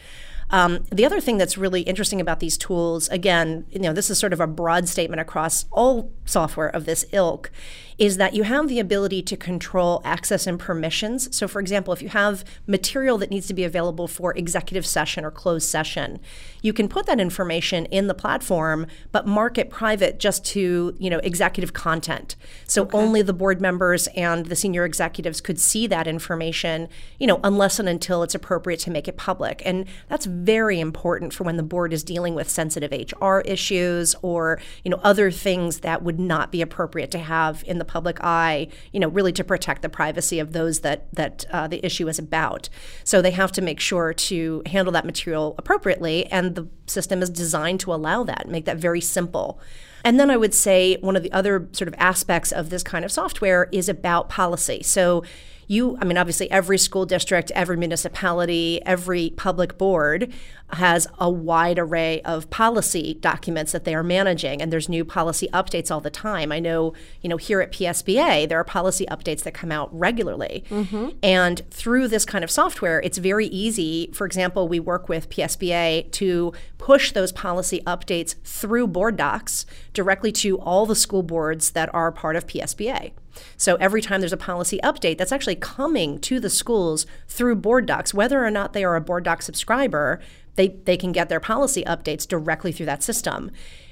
Um, 0.51 0.85
the 0.91 1.05
other 1.05 1.19
thing 1.19 1.37
that's 1.37 1.57
really 1.57 1.81
interesting 1.81 2.21
about 2.21 2.39
these 2.39 2.57
tools, 2.57 3.09
again, 3.09 3.65
you 3.71 3.79
know, 3.79 3.93
this 3.93 4.09
is 4.09 4.19
sort 4.19 4.33
of 4.33 4.39
a 4.39 4.47
broad 4.47 4.87
statement 4.87 5.19
across 5.19 5.65
all 5.71 6.11
software 6.25 6.69
of 6.69 6.85
this 6.85 7.05
ilk, 7.11 7.51
is 7.97 8.17
that 8.17 8.33
you 8.33 8.43
have 8.43 8.67
the 8.67 8.79
ability 8.79 9.21
to 9.21 9.37
control 9.37 10.01
access 10.03 10.47
and 10.47 10.59
permissions. 10.59 11.33
So, 11.35 11.47
for 11.47 11.59
example, 11.59 11.93
if 11.93 12.01
you 12.01 12.09
have 12.09 12.43
material 12.67 13.17
that 13.19 13.29
needs 13.29 13.47
to 13.47 13.53
be 13.53 13.63
available 13.63 14.07
for 14.07 14.33
executive 14.35 14.85
session 14.85 15.23
or 15.23 15.31
closed 15.31 15.69
session, 15.69 16.19
you 16.61 16.73
can 16.73 16.89
put 16.89 17.05
that 17.05 17.19
information 17.19 17.85
in 17.85 18.07
the 18.07 18.13
platform, 18.13 18.87
but 19.11 19.25
mark 19.25 19.57
it 19.57 19.69
private 19.69 20.19
just 20.19 20.43
to 20.45 20.95
you 20.99 21.09
know 21.09 21.19
executive 21.19 21.73
content. 21.73 22.35
So 22.65 22.83
okay. 22.83 22.97
only 22.97 23.21
the 23.21 23.33
board 23.33 23.61
members 23.61 24.07
and 24.15 24.47
the 24.47 24.55
senior 24.55 24.83
executives 24.83 25.39
could 25.39 25.59
see 25.59 25.87
that 25.87 26.07
information, 26.07 26.89
you 27.19 27.27
know, 27.27 27.39
unless 27.43 27.79
and 27.79 27.87
until 27.87 28.23
it's 28.23 28.35
appropriate 28.35 28.79
to 28.81 28.91
make 28.91 29.07
it 29.07 29.15
public. 29.15 29.61
And 29.65 29.85
that's 30.09 30.25
very 30.25 30.79
important 30.79 31.33
for 31.33 31.43
when 31.43 31.57
the 31.57 31.63
board 31.63 31.93
is 31.93 32.03
dealing 32.03 32.35
with 32.35 32.49
sensitive 32.49 32.91
HR 32.91 33.39
issues 33.39 34.15
or 34.21 34.59
you 34.83 34.91
know 34.91 34.99
other 35.03 35.31
things 35.31 35.79
that 35.79 36.03
would 36.03 36.19
not 36.19 36.51
be 36.51 36.61
appropriate 36.61 37.11
to 37.11 37.19
have 37.19 37.63
in 37.65 37.77
the 37.77 37.84
the 37.85 37.91
public 37.91 38.17
eye, 38.21 38.67
you 38.91 38.99
know, 38.99 39.07
really 39.07 39.31
to 39.33 39.43
protect 39.43 39.81
the 39.81 39.89
privacy 39.89 40.39
of 40.39 40.51
those 40.53 40.79
that 40.79 41.07
that 41.13 41.45
uh, 41.51 41.67
the 41.67 41.85
issue 41.85 42.07
is 42.07 42.19
about. 42.19 42.69
So 43.03 43.21
they 43.21 43.31
have 43.31 43.51
to 43.53 43.61
make 43.61 43.79
sure 43.79 44.13
to 44.13 44.61
handle 44.65 44.91
that 44.93 45.05
material 45.05 45.55
appropriately, 45.57 46.25
and 46.27 46.55
the 46.55 46.67
system 46.87 47.21
is 47.21 47.29
designed 47.29 47.79
to 47.81 47.93
allow 47.93 48.23
that, 48.23 48.47
make 48.47 48.65
that 48.65 48.77
very 48.77 49.01
simple. 49.01 49.59
And 50.03 50.19
then 50.19 50.29
I 50.29 50.37
would 50.37 50.53
say 50.53 50.97
one 51.01 51.15
of 51.15 51.23
the 51.23 51.31
other 51.31 51.67
sort 51.71 51.87
of 51.87 51.95
aspects 51.97 52.51
of 52.51 52.69
this 52.69 52.83
kind 52.83 53.03
of 53.03 53.11
software 53.11 53.67
is 53.71 53.89
about 53.89 54.29
policy. 54.29 54.83
So 54.83 55.23
you, 55.67 55.97
I 55.99 56.05
mean, 56.05 56.17
obviously, 56.17 56.49
every 56.51 56.77
school 56.77 57.05
district, 57.05 57.51
every 57.51 57.77
municipality, 57.77 58.81
every 58.85 59.31
public 59.35 59.77
board 59.77 60.31
has 60.75 61.07
a 61.19 61.29
wide 61.29 61.77
array 61.77 62.21
of 62.21 62.49
policy 62.49 63.17
documents 63.19 63.71
that 63.73 63.83
they 63.83 63.93
are 63.93 64.03
managing, 64.03 64.61
and 64.61 64.71
there's 64.71 64.87
new 64.87 65.03
policy 65.03 65.49
updates 65.53 65.91
all 65.91 65.99
the 65.99 66.09
time. 66.09 66.51
I 66.51 66.59
know, 66.59 66.93
you 67.21 67.29
know, 67.29 67.37
here 67.37 67.61
at 67.61 67.71
PSBA, 67.71 68.47
there 68.47 68.59
are 68.59 68.63
policy 68.63 69.05
updates 69.07 69.43
that 69.43 69.53
come 69.53 69.71
out 69.71 69.89
regularly. 69.97 70.63
Mm-hmm. 70.69 71.09
And 71.23 71.61
through 71.71 72.07
this 72.07 72.25
kind 72.25 72.43
of 72.43 72.51
software, 72.51 73.01
it's 73.01 73.17
very 73.17 73.47
easy. 73.47 74.09
For 74.13 74.25
example, 74.25 74.67
we 74.67 74.79
work 74.79 75.09
with 75.09 75.29
PSBA 75.29 76.11
to 76.11 76.53
push 76.77 77.11
those 77.11 77.31
policy 77.31 77.81
updates 77.85 78.35
through 78.43 78.87
board 78.87 79.17
docs 79.17 79.65
directly 79.93 80.31
to 80.31 80.59
all 80.59 80.85
the 80.85 80.95
school 80.95 81.23
boards 81.23 81.71
that 81.71 81.93
are 81.93 82.11
part 82.11 82.35
of 82.35 82.47
PSBA. 82.47 83.11
So 83.57 83.75
every 83.75 84.01
time 84.01 84.21
there's 84.21 84.33
a 84.33 84.37
policy 84.37 84.79
update, 84.83 85.17
that's 85.17 85.31
actually 85.31 85.55
coming 85.55 86.19
to 86.19 86.39
the 86.39 86.49
schools 86.49 87.05
through 87.27 87.55
board 87.57 87.85
docs, 87.85 88.13
whether 88.13 88.45
or 88.45 88.51
not 88.51 88.73
they 88.73 88.83
are 88.83 88.95
a 88.95 89.01
board 89.01 89.25
doc 89.25 89.41
subscriber, 89.41 90.21
they, 90.67 90.75
they 90.83 90.97
can 90.97 91.11
get 91.11 91.29
their 91.29 91.39
policy 91.39 91.83
updates 91.85 92.27
directly 92.27 92.71
through 92.71 92.87
that 92.87 93.03
system. 93.03 93.51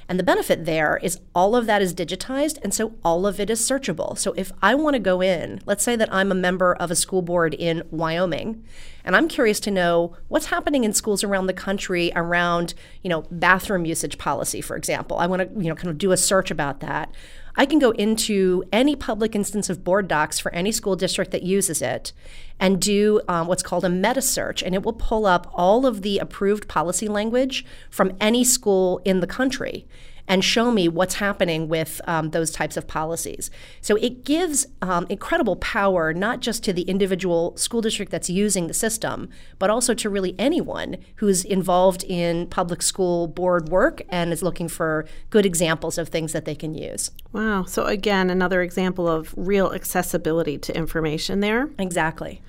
And 0.10 0.20
the 0.20 0.24
benefit 0.24 0.66
there 0.66 1.00
is 1.02 1.20
all 1.34 1.56
of 1.56 1.66
that 1.66 1.82
is 1.82 1.96
digitized, 1.96 2.60
and 2.62 2.74
so 2.74 2.96
all 3.06 3.26
of 3.26 3.40
it 3.40 3.50
is 3.50 3.62
searchable. 3.62 4.18
So 4.18 4.34
if 4.34 4.52
I 4.62 4.76
want 4.76 4.96
to 4.96 5.00
go 5.00 5.22
in, 5.22 5.62
let's 5.66 5.84
say 5.84 5.96
that 5.96 6.14
I'm 6.14 6.30
a 6.32 6.36
member 6.36 6.76
of 6.76 6.92
a 6.92 6.96
school 6.96 7.22
board 7.22 7.54
in 7.54 7.84
Wyoming, 7.90 8.64
and 9.06 9.16
I'm 9.16 9.30
curious 9.30 9.62
to 9.62 9.72
know 9.72 10.18
what's 10.28 10.48
happening 10.48 10.84
in 10.84 10.94
schools 10.94 11.24
around 11.24 11.48
the 11.48 11.54
country 11.54 12.12
around, 12.16 12.74
you 13.02 13.10
know, 13.10 13.24
bathroom 13.32 13.86
usage 13.86 14.18
policy, 14.18 14.60
for 14.60 14.76
example. 14.76 15.18
I 15.20 15.28
want 15.28 15.42
to, 15.42 15.64
you 15.64 15.70
know, 15.70 15.76
kind 15.76 15.90
of 15.90 15.98
do 15.98 16.12
a 16.12 16.18
search 16.18 16.52
about 16.52 16.82
that. 16.82 17.10
I 17.56 17.66
can 17.66 17.78
go 17.80 17.92
into 17.92 18.64
any 18.72 18.96
public 18.96 19.36
instance 19.36 19.70
of 19.70 19.84
board 19.84 20.08
docs 20.08 20.40
for 20.40 20.52
any 20.54 20.72
school 20.72 20.96
district 20.96 21.32
that 21.32 21.44
uses 21.44 21.82
it 21.82 22.12
and 22.60 22.82
do 22.82 23.22
um, 23.28 23.48
what's 23.48 23.64
called 23.64 23.86
a 23.86 23.90
meta 23.90 24.22
search, 24.22 24.64
and 24.64 24.74
it 24.74 24.84
will 24.84 24.94
pull 24.94 25.26
up 25.26 25.52
all 25.54 25.86
of 25.86 26.02
the 26.02 26.18
approved 26.20 26.68
policy 26.68 27.08
language 27.08 27.66
from 27.90 28.16
any 28.20 28.44
school 28.44 29.02
in 29.06 29.20
the 29.20 29.28
country 29.28 29.86
and 30.28 30.44
show 30.44 30.72
me 30.72 30.88
what's 30.88 31.16
happening 31.16 31.68
with 31.68 32.00
um, 32.06 32.30
those 32.32 32.52
types 32.52 32.78
of 32.78 32.88
policies. 32.88 33.52
So 33.82 33.96
it 33.98 34.24
gives 34.24 34.68
um, 34.82 35.06
incredible 35.10 35.56
power 35.58 36.14
not 36.14 36.40
just 36.40 36.64
to 36.64 36.74
the 36.74 36.84
individual 36.84 37.56
school 37.58 37.82
district 37.82 38.12
that's 38.12 38.30
using 38.30 38.68
the 38.68 38.74
system, 38.74 39.30
but 39.60 39.70
also 39.70 39.94
to 39.94 40.10
really 40.10 40.36
anyone 40.40 40.98
who's 41.16 41.44
involved 41.44 42.04
in 42.04 42.48
public 42.48 42.82
school 42.82 43.28
board 43.28 43.70
work 43.70 44.02
and 44.10 44.32
is 44.32 44.42
looking 44.42 44.68
for 44.68 45.06
good 45.30 45.46
examples 45.46 45.98
of 45.98 46.10
things 46.10 46.32
that 46.32 46.46
they 46.46 46.56
can 46.56 46.74
use. 46.74 47.12
Wow. 47.32 47.64
So, 47.64 47.86
again, 47.86 48.30
another 48.30 48.62
example 48.62 49.08
of 49.08 49.34
real 49.36 49.74
accessibility 49.74 50.58
to 50.60 50.76
information 50.76 51.40
there. 51.40 51.70
Exactly. 51.78 52.42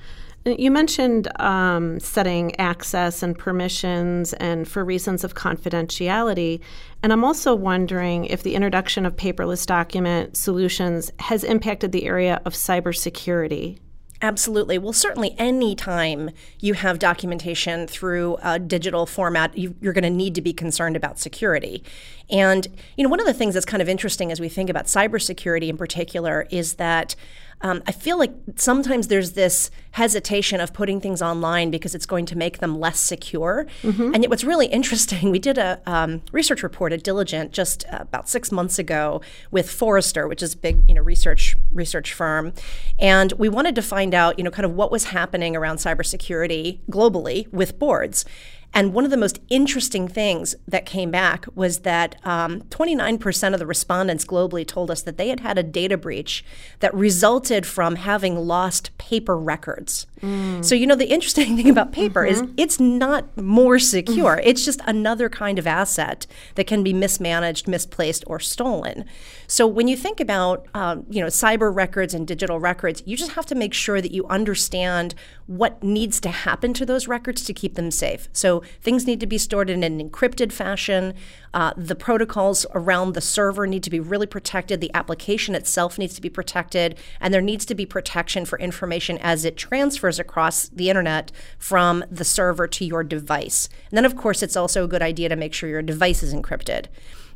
You 0.44 0.70
mentioned 0.70 1.28
um, 1.40 1.98
setting 2.00 2.54
access 2.60 3.22
and 3.22 3.38
permissions 3.38 4.34
and 4.34 4.68
for 4.68 4.84
reasons 4.84 5.24
of 5.24 5.34
confidentiality. 5.34 6.60
And 7.02 7.14
I'm 7.14 7.24
also 7.24 7.54
wondering 7.54 8.26
if 8.26 8.42
the 8.42 8.54
introduction 8.54 9.06
of 9.06 9.16
paperless 9.16 9.64
document 9.64 10.36
solutions 10.36 11.10
has 11.18 11.44
impacted 11.44 11.92
the 11.92 12.04
area 12.04 12.42
of 12.44 12.52
cybersecurity. 12.52 13.78
Absolutely. 14.20 14.78
Well, 14.78 14.92
certainly 14.92 15.34
any 15.38 15.74
time 15.74 16.30
you 16.60 16.74
have 16.74 16.98
documentation 16.98 17.86
through 17.86 18.38
a 18.42 18.58
digital 18.58 19.06
format, 19.06 19.56
you, 19.56 19.74
are 19.84 19.92
going 19.92 20.04
to 20.04 20.10
need 20.10 20.34
to 20.36 20.42
be 20.42 20.52
concerned 20.52 20.96
about 20.96 21.18
security. 21.18 21.82
And, 22.30 22.66
you 22.96 23.04
know, 23.04 23.10
one 23.10 23.20
of 23.20 23.26
the 23.26 23.34
things 23.34 23.54
that's 23.54 23.66
kind 23.66 23.82
of 23.82 23.88
interesting 23.88 24.30
as 24.32 24.40
we 24.40 24.48
think 24.48 24.70
about 24.70 24.86
cybersecurity 24.86 25.68
in 25.68 25.76
particular 25.76 26.46
is 26.50 26.74
that 26.74 27.16
um, 27.60 27.82
I 27.86 27.92
feel 27.92 28.18
like 28.18 28.32
sometimes 28.56 29.08
there's 29.08 29.32
this 29.32 29.70
hesitation 29.92 30.60
of 30.60 30.72
putting 30.72 31.00
things 31.00 31.22
online 31.22 31.70
because 31.70 31.94
it's 31.94 32.06
going 32.06 32.26
to 32.26 32.36
make 32.36 32.58
them 32.58 32.78
less 32.78 33.00
secure. 33.00 33.66
Mm-hmm. 33.82 34.14
And 34.14 34.22
yet, 34.22 34.30
what's 34.30 34.44
really 34.44 34.66
interesting, 34.78 35.30
we 35.30 35.38
did 35.38 35.58
a 35.58 35.80
um, 35.86 36.22
research 36.32 36.62
report 36.62 36.92
at 36.92 37.02
Diligent 37.02 37.52
just 37.52 37.84
uh, 37.92 37.98
about 38.00 38.28
six 38.28 38.52
months 38.52 38.78
ago 38.78 39.20
with 39.50 39.70
Forrester, 39.70 40.28
which 40.28 40.42
is 40.42 40.54
a 40.54 40.56
big 40.56 40.82
you 40.88 40.94
know 40.94 41.02
research 41.02 41.56
research 41.72 42.12
firm, 42.12 42.52
and 42.98 43.32
we 43.32 43.48
wanted 43.48 43.74
to 43.74 43.82
find 43.82 44.14
out 44.14 44.38
you 44.38 44.44
know 44.44 44.50
kind 44.50 44.66
of 44.66 44.74
what 44.74 44.90
was 44.90 45.04
happening 45.04 45.56
around 45.56 45.76
cybersecurity 45.76 46.80
globally 46.90 47.50
with 47.52 47.78
boards. 47.78 48.24
And 48.74 48.92
one 48.92 49.04
of 49.04 49.12
the 49.12 49.16
most 49.16 49.40
interesting 49.48 50.08
things 50.08 50.56
that 50.66 50.84
came 50.84 51.12
back 51.12 51.46
was 51.54 51.80
that 51.80 52.16
um, 52.24 52.62
29% 52.62 53.52
of 53.52 53.60
the 53.60 53.66
respondents 53.66 54.24
globally 54.24 54.66
told 54.66 54.90
us 54.90 55.00
that 55.02 55.16
they 55.16 55.28
had 55.28 55.40
had 55.40 55.56
a 55.56 55.62
data 55.62 55.96
breach 55.96 56.44
that 56.80 56.92
resulted 56.92 57.64
from 57.66 57.94
having 57.94 58.36
lost 58.36 58.96
paper 58.98 59.38
records. 59.38 60.08
Mm. 60.20 60.64
So, 60.64 60.74
you 60.74 60.86
know, 60.86 60.96
the 60.96 61.06
interesting 61.06 61.56
thing 61.56 61.70
about 61.70 61.92
paper 61.92 62.24
mm-hmm. 62.24 62.44
is 62.44 62.50
it's 62.56 62.80
not 62.80 63.36
more 63.36 63.78
secure, 63.78 64.36
mm-hmm. 64.36 64.48
it's 64.48 64.64
just 64.64 64.80
another 64.86 65.28
kind 65.28 65.58
of 65.58 65.66
asset 65.66 66.26
that 66.56 66.66
can 66.66 66.82
be 66.82 66.92
mismanaged, 66.92 67.68
misplaced, 67.68 68.24
or 68.26 68.40
stolen. 68.40 69.04
So, 69.46 69.66
when 69.66 69.86
you 69.86 69.96
think 69.96 70.20
about, 70.20 70.66
um, 70.74 71.04
you 71.10 71.20
know, 71.20 71.28
cyber 71.28 71.74
records 71.74 72.14
and 72.14 72.26
digital 72.26 72.58
records, 72.58 73.02
you 73.06 73.16
just 73.16 73.32
have 73.32 73.46
to 73.46 73.54
make 73.54 73.74
sure 73.74 74.00
that 74.00 74.12
you 74.12 74.26
understand 74.26 75.14
what 75.46 75.82
needs 75.82 76.20
to 76.20 76.30
happen 76.30 76.72
to 76.74 76.86
those 76.86 77.06
records 77.06 77.44
to 77.44 77.52
keep 77.52 77.74
them 77.74 77.90
safe. 77.90 78.28
So, 78.32 78.62
things 78.80 79.06
need 79.06 79.20
to 79.20 79.26
be 79.26 79.38
stored 79.38 79.70
in 79.70 79.82
an 79.82 80.00
encrypted 80.00 80.52
fashion. 80.52 81.14
Uh, 81.52 81.72
the 81.76 81.94
protocols 81.94 82.64
around 82.74 83.12
the 83.12 83.20
server 83.20 83.66
need 83.66 83.82
to 83.82 83.90
be 83.90 84.00
really 84.00 84.26
protected. 84.26 84.80
The 84.80 84.94
application 84.94 85.54
itself 85.54 85.98
needs 85.98 86.14
to 86.14 86.22
be 86.22 86.30
protected. 86.30 86.98
And 87.20 87.32
there 87.32 87.42
needs 87.42 87.64
to 87.66 87.74
be 87.74 87.86
protection 87.86 88.44
for 88.44 88.58
information 88.58 89.18
as 89.18 89.44
it 89.44 89.56
transfers 89.56 90.18
across 90.18 90.68
the 90.68 90.88
internet 90.88 91.30
from 91.58 92.04
the 92.10 92.24
server 92.24 92.66
to 92.68 92.84
your 92.84 93.04
device. 93.04 93.68
And 93.90 93.96
then, 93.96 94.04
of 94.04 94.16
course, 94.16 94.42
it's 94.42 94.56
also 94.56 94.84
a 94.84 94.88
good 94.88 95.02
idea 95.02 95.28
to 95.28 95.36
make 95.36 95.54
sure 95.54 95.68
your 95.68 95.82
device 95.82 96.22
is 96.22 96.34
encrypted. 96.34 96.86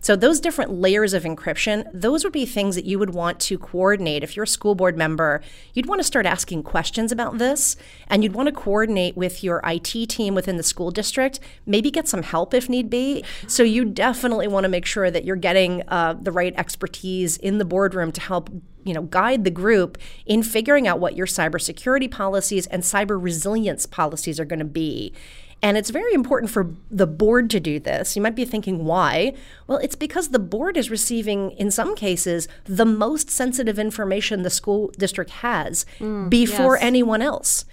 So 0.00 0.14
those 0.16 0.40
different 0.40 0.72
layers 0.72 1.12
of 1.12 1.24
encryption, 1.24 1.88
those 1.92 2.24
would 2.24 2.32
be 2.32 2.46
things 2.46 2.76
that 2.76 2.84
you 2.84 2.98
would 2.98 3.14
want 3.14 3.40
to 3.40 3.58
coordinate. 3.58 4.22
If 4.22 4.36
you're 4.36 4.44
a 4.44 4.48
school 4.48 4.74
board 4.74 4.96
member, 4.96 5.42
you'd 5.74 5.86
want 5.86 5.98
to 5.98 6.04
start 6.04 6.24
asking 6.24 6.62
questions 6.62 7.10
about 7.10 7.38
this 7.38 7.76
and 8.06 8.22
you'd 8.22 8.34
want 8.34 8.46
to 8.48 8.52
coordinate 8.52 9.16
with 9.16 9.42
your 9.42 9.60
IT 9.64 10.08
team 10.08 10.34
within 10.34 10.56
the 10.56 10.62
school 10.62 10.90
district, 10.90 11.40
maybe 11.66 11.90
get 11.90 12.06
some 12.06 12.22
help 12.22 12.54
if 12.54 12.68
need 12.68 12.88
be. 12.88 13.24
So 13.46 13.62
you 13.62 13.84
definitely 13.84 14.48
want 14.48 14.64
to 14.64 14.68
make 14.68 14.86
sure 14.86 15.10
that 15.10 15.24
you're 15.24 15.36
getting 15.36 15.82
uh, 15.88 16.14
the 16.20 16.32
right 16.32 16.54
expertise 16.56 17.36
in 17.36 17.58
the 17.58 17.64
boardroom 17.64 18.12
to 18.12 18.20
help 18.20 18.50
you 18.84 18.94
know 18.94 19.02
guide 19.02 19.44
the 19.44 19.50
group 19.50 19.98
in 20.24 20.42
figuring 20.42 20.86
out 20.86 20.98
what 20.98 21.14
your 21.14 21.26
cybersecurity 21.26 22.10
policies 22.10 22.66
and 22.68 22.82
cyber 22.82 23.22
resilience 23.22 23.84
policies 23.84 24.40
are 24.40 24.46
going 24.46 24.60
to 24.60 24.64
be 24.64 25.12
And 25.60 25.76
it's 25.76 25.90
very 25.90 26.14
important 26.14 26.52
for 26.52 26.70
the 26.90 27.06
board 27.06 27.50
to 27.50 27.58
do 27.58 27.80
this. 27.80 28.14
You 28.14 28.22
might 28.22 28.36
be 28.36 28.44
thinking, 28.44 28.84
why? 28.84 29.34
Well, 29.66 29.78
it's 29.78 29.96
because 29.96 30.28
the 30.28 30.38
board 30.38 30.76
is 30.76 30.88
receiving, 30.88 31.50
in 31.52 31.72
some 31.72 31.96
cases, 31.96 32.46
the 32.64 32.84
most 32.84 33.28
sensitive 33.28 33.78
information 33.78 34.42
the 34.42 34.50
school 34.50 34.92
district 34.98 35.30
has 35.30 35.84
mm, 35.98 36.30
before 36.30 36.76
yes. 36.76 36.84
anyone 36.84 37.22
else. 37.22 37.64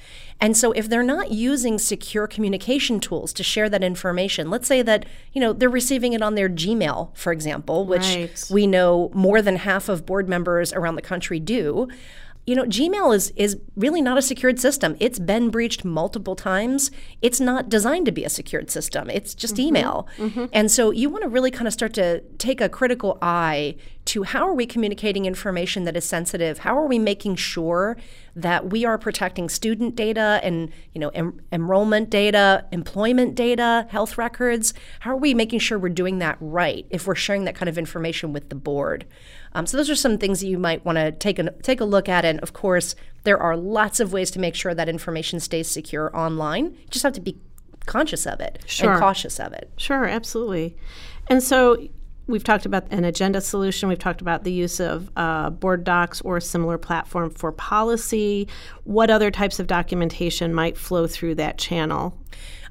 And 0.41 0.57
so 0.57 0.71
if 0.73 0.89
they're 0.89 1.03
not 1.03 1.31
using 1.31 1.77
secure 1.77 2.27
communication 2.27 2.99
tools 2.99 3.31
to 3.33 3.43
share 3.43 3.69
that 3.69 3.83
information, 3.83 4.49
let's 4.49 4.67
say 4.67 4.81
that, 4.81 5.05
you 5.31 5.39
know, 5.39 5.53
they're 5.53 5.69
receiving 5.69 6.13
it 6.13 6.21
on 6.21 6.35
their 6.35 6.49
Gmail, 6.49 7.15
for 7.15 7.31
example, 7.31 7.85
which 7.85 8.01
right. 8.01 8.45
we 8.49 8.67
know 8.67 9.11
more 9.13 9.41
than 9.41 9.57
half 9.57 9.87
of 9.87 10.05
board 10.05 10.27
members 10.27 10.73
around 10.73 10.95
the 10.95 11.01
country 11.01 11.39
do 11.39 11.87
you 12.45 12.55
know, 12.55 12.63
Gmail 12.63 13.15
is 13.15 13.31
is 13.35 13.57
really 13.75 14.01
not 14.01 14.17
a 14.17 14.21
secured 14.21 14.59
system. 14.59 14.95
It's 14.99 15.17
been 15.17 15.49
breached 15.49 15.83
multiple 15.83 16.35
times. 16.35 16.91
It's 17.21 17.39
not 17.39 17.69
designed 17.69 18.05
to 18.05 18.11
be 18.11 18.23
a 18.23 18.29
secured 18.29 18.69
system. 18.69 19.09
It's 19.09 19.33
just 19.33 19.55
mm-hmm. 19.55 19.67
email. 19.67 20.07
Mm-hmm. 20.17 20.45
And 20.53 20.69
so 20.69 20.91
you 20.91 21.09
want 21.09 21.23
to 21.23 21.29
really 21.29 21.51
kind 21.51 21.67
of 21.67 21.73
start 21.73 21.93
to 21.93 22.21
take 22.37 22.61
a 22.61 22.69
critical 22.69 23.17
eye 23.21 23.75
to 24.05 24.23
how 24.23 24.47
are 24.47 24.53
we 24.53 24.67
communicating 24.67 25.25
information 25.25 25.85
that 25.85 25.97
is 25.97 26.05
sensitive? 26.05 26.59
How 26.59 26.77
are 26.77 26.85
we 26.85 26.99
making 26.99 27.37
sure 27.37 27.97
that 28.35 28.69
we 28.69 28.83
are 28.85 28.97
protecting 28.97 29.47
student 29.47 29.95
data 29.95 30.39
and, 30.43 30.71
you 30.93 30.99
know, 30.99 31.09
em- 31.09 31.39
enrollment 31.51 32.09
data, 32.09 32.65
employment 32.71 33.35
data, 33.35 33.87
health 33.89 34.17
records? 34.17 34.73
How 34.99 35.11
are 35.11 35.17
we 35.17 35.33
making 35.33 35.59
sure 35.59 35.79
we're 35.79 35.89
doing 35.89 36.19
that 36.19 36.37
right 36.39 36.85
if 36.89 37.07
we're 37.07 37.15
sharing 37.15 37.45
that 37.45 37.55
kind 37.55 37.69
of 37.69 37.77
information 37.77 38.33
with 38.33 38.49
the 38.49 38.55
board? 38.55 39.05
Um, 39.53 39.65
so 39.65 39.77
those 39.77 39.89
are 39.89 39.95
some 39.95 40.17
things 40.17 40.41
that 40.41 40.47
you 40.47 40.59
might 40.59 40.83
want 40.83 40.97
to 40.97 41.13
take 41.13 41.39
a 41.39 41.51
take 41.61 41.79
a 41.79 41.85
look 41.85 42.09
at. 42.09 42.25
And 42.25 42.39
of 42.41 42.51
course, 42.51 42.95
there 43.23 43.39
are 43.39 43.55
lots 43.55 44.01
of 44.01 44.11
ways 44.11 44.29
to 44.31 44.39
make 44.39 44.53
sure 44.53 44.73
that 44.73 44.89
information 44.89 45.39
stays 45.39 45.69
secure 45.69 46.15
online. 46.15 46.65
You 46.65 46.87
just 46.89 47.03
have 47.03 47.13
to 47.13 47.21
be 47.21 47.37
conscious 47.85 48.25
of 48.25 48.39
it 48.41 48.63
sure. 48.65 48.91
and 48.91 48.99
cautious 48.99 49.39
of 49.39 49.53
it. 49.53 49.71
Sure, 49.77 50.05
absolutely. 50.05 50.75
And 51.27 51.41
so 51.41 51.77
we've 52.27 52.43
talked 52.43 52.65
about 52.65 52.85
an 52.91 53.03
agenda 53.03 53.41
solution. 53.41 53.89
We've 53.89 53.99
talked 53.99 54.21
about 54.21 54.43
the 54.43 54.51
use 54.51 54.79
of 54.79 55.09
uh, 55.15 55.49
board 55.49 55.83
docs 55.83 56.21
or 56.21 56.37
a 56.37 56.41
similar 56.41 56.77
platform 56.77 57.29
for 57.29 57.51
policy. 57.51 58.47
What 58.83 59.09
other 59.09 59.31
types 59.31 59.59
of 59.59 59.67
documentation 59.67 60.53
might 60.53 60.77
flow 60.77 61.07
through 61.07 61.35
that 61.35 61.57
channel? 61.57 62.17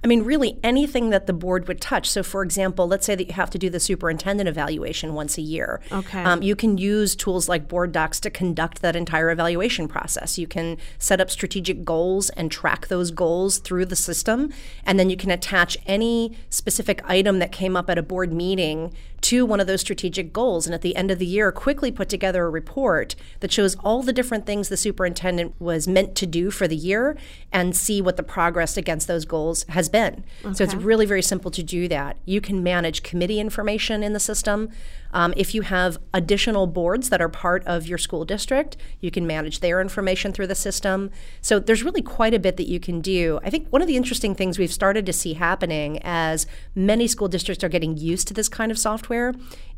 I 0.03 0.07
mean, 0.07 0.23
really 0.23 0.59
anything 0.63 1.09
that 1.11 1.27
the 1.27 1.33
board 1.33 1.67
would 1.67 1.81
touch. 1.81 2.11
So, 2.11 2.23
for 2.23 2.43
example, 2.43 2.87
let's 2.87 3.07
say 3.07 3.15
that 3.15 3.27
you 3.27 3.33
have 3.33 3.49
to 3.51 3.59
do 3.59 3.71
the 3.71 3.81
superintendent 3.81 4.51
evaluation 4.51 5.15
once 5.15 5.39
a 5.39 5.41
year. 5.41 5.81
Okay. 5.91 6.23
Um, 6.23 6.43
you 6.43 6.55
can 6.55 6.77
use 6.77 7.17
tools 7.17 7.49
like 7.49 7.69
Board 7.69 7.93
Docs 7.93 8.21
to 8.21 8.31
conduct 8.31 8.83
that 8.83 8.97
entire 8.97 9.31
evaluation 9.31 9.89
process. 9.89 10.39
You 10.39 10.47
can 10.47 10.77
set 10.99 11.23
up 11.23 11.31
strategic 11.31 11.87
goals 11.87 12.29
and 12.31 12.51
track 12.51 12.89
those 12.89 13.11
goals 13.11 13.57
through 13.59 13.87
the 13.87 13.97
system, 13.97 14.53
and 14.85 15.01
then 15.01 15.09
you 15.09 15.17
can 15.17 15.31
attach 15.31 15.79
any 15.87 16.37
specific 16.51 17.01
item 17.09 17.39
that 17.39 17.51
came 17.51 17.75
up 17.75 17.89
at 17.89 17.97
a 17.97 18.03
board 18.03 18.31
meeting 18.31 18.93
to 19.25 19.47
one 19.47 19.59
of 19.59 19.67
those 19.67 19.81
strategic 19.81 20.35
goals. 20.35 20.67
And 20.67 20.75
at 20.75 20.83
the 20.83 20.95
end 20.95 21.11
of 21.11 21.19
the 21.19 21.25
year, 21.25 21.51
quickly 21.51 21.91
put 21.91 22.11
together 22.11 22.45
a 22.45 22.51
report 22.51 23.17
that 23.41 23.51
shows 23.51 23.75
all 23.77 24.03
the 24.03 24.13
different 24.13 24.45
things 24.45 24.69
the 24.69 24.77
superintendent 24.77 25.59
was 25.59 25.89
meant 25.89 26.15
to 26.17 26.27
do 26.27 26.51
for 26.51 26.69
the 26.69 26.77
year 26.77 27.17
and 27.51 27.75
see 27.75 28.03
what 28.03 28.19
the 28.19 28.23
progress 28.23 28.77
against 28.77 29.09
those 29.09 29.25
goals 29.25 29.65
has 29.71 29.89
been. 29.89 30.25
Okay. 30.45 30.55
So 30.55 30.65
it's 30.65 30.75
really 30.75 31.07
very 31.07 31.23
simple 31.23 31.51
to 31.53 31.63
do 31.63 31.89
that. 31.89 32.19
You 32.27 32.43
can 32.43 32.63
manage 32.63 33.03
committee 33.03 33.41
information 33.41 34.03
in 34.03 34.13
the 34.13 34.21
system. 34.21 34.69
Um, 35.13 35.33
if 35.37 35.55
you 35.55 35.63
have 35.63 35.97
additional 36.13 36.67
boards 36.67 37.09
that 37.09 37.23
are 37.23 37.29
part 37.29 37.65
of 37.67 37.87
your 37.87 37.99
school 37.99 38.25
district, 38.27 38.77
you 39.01 39.11
can 39.11 39.27
manage 39.27 39.61
their 39.61 39.81
information 39.81 40.33
through 40.33 40.49
the 40.49 40.57
system. 40.57 41.11
So 41.41 41.59
there's 41.61 41.85
really 41.85 42.03
quite 42.03 42.35
a 42.35 42.39
bit 42.39 42.57
that 42.59 42.69
you 42.69 42.81
can 42.81 43.01
do. 43.01 43.39
I 43.45 43.49
think 43.49 43.69
one 43.69 43.81
of 43.81 43.87
the 43.87 43.97
interesting 43.97 44.35
things 44.35 44.59
we've 44.59 44.73
started 44.73 45.07
to 45.07 45.13
see 45.13 45.35
happening 45.35 46.01
as 46.03 46.47
many 46.75 47.07
school 47.07 47.29
districts 47.29 47.63
are 47.63 47.69
getting 47.69 47.97
used 47.97 48.27
to 48.29 48.35
this 48.35 48.49
kind 48.49 48.73
of 48.73 48.79
software 48.79 49.14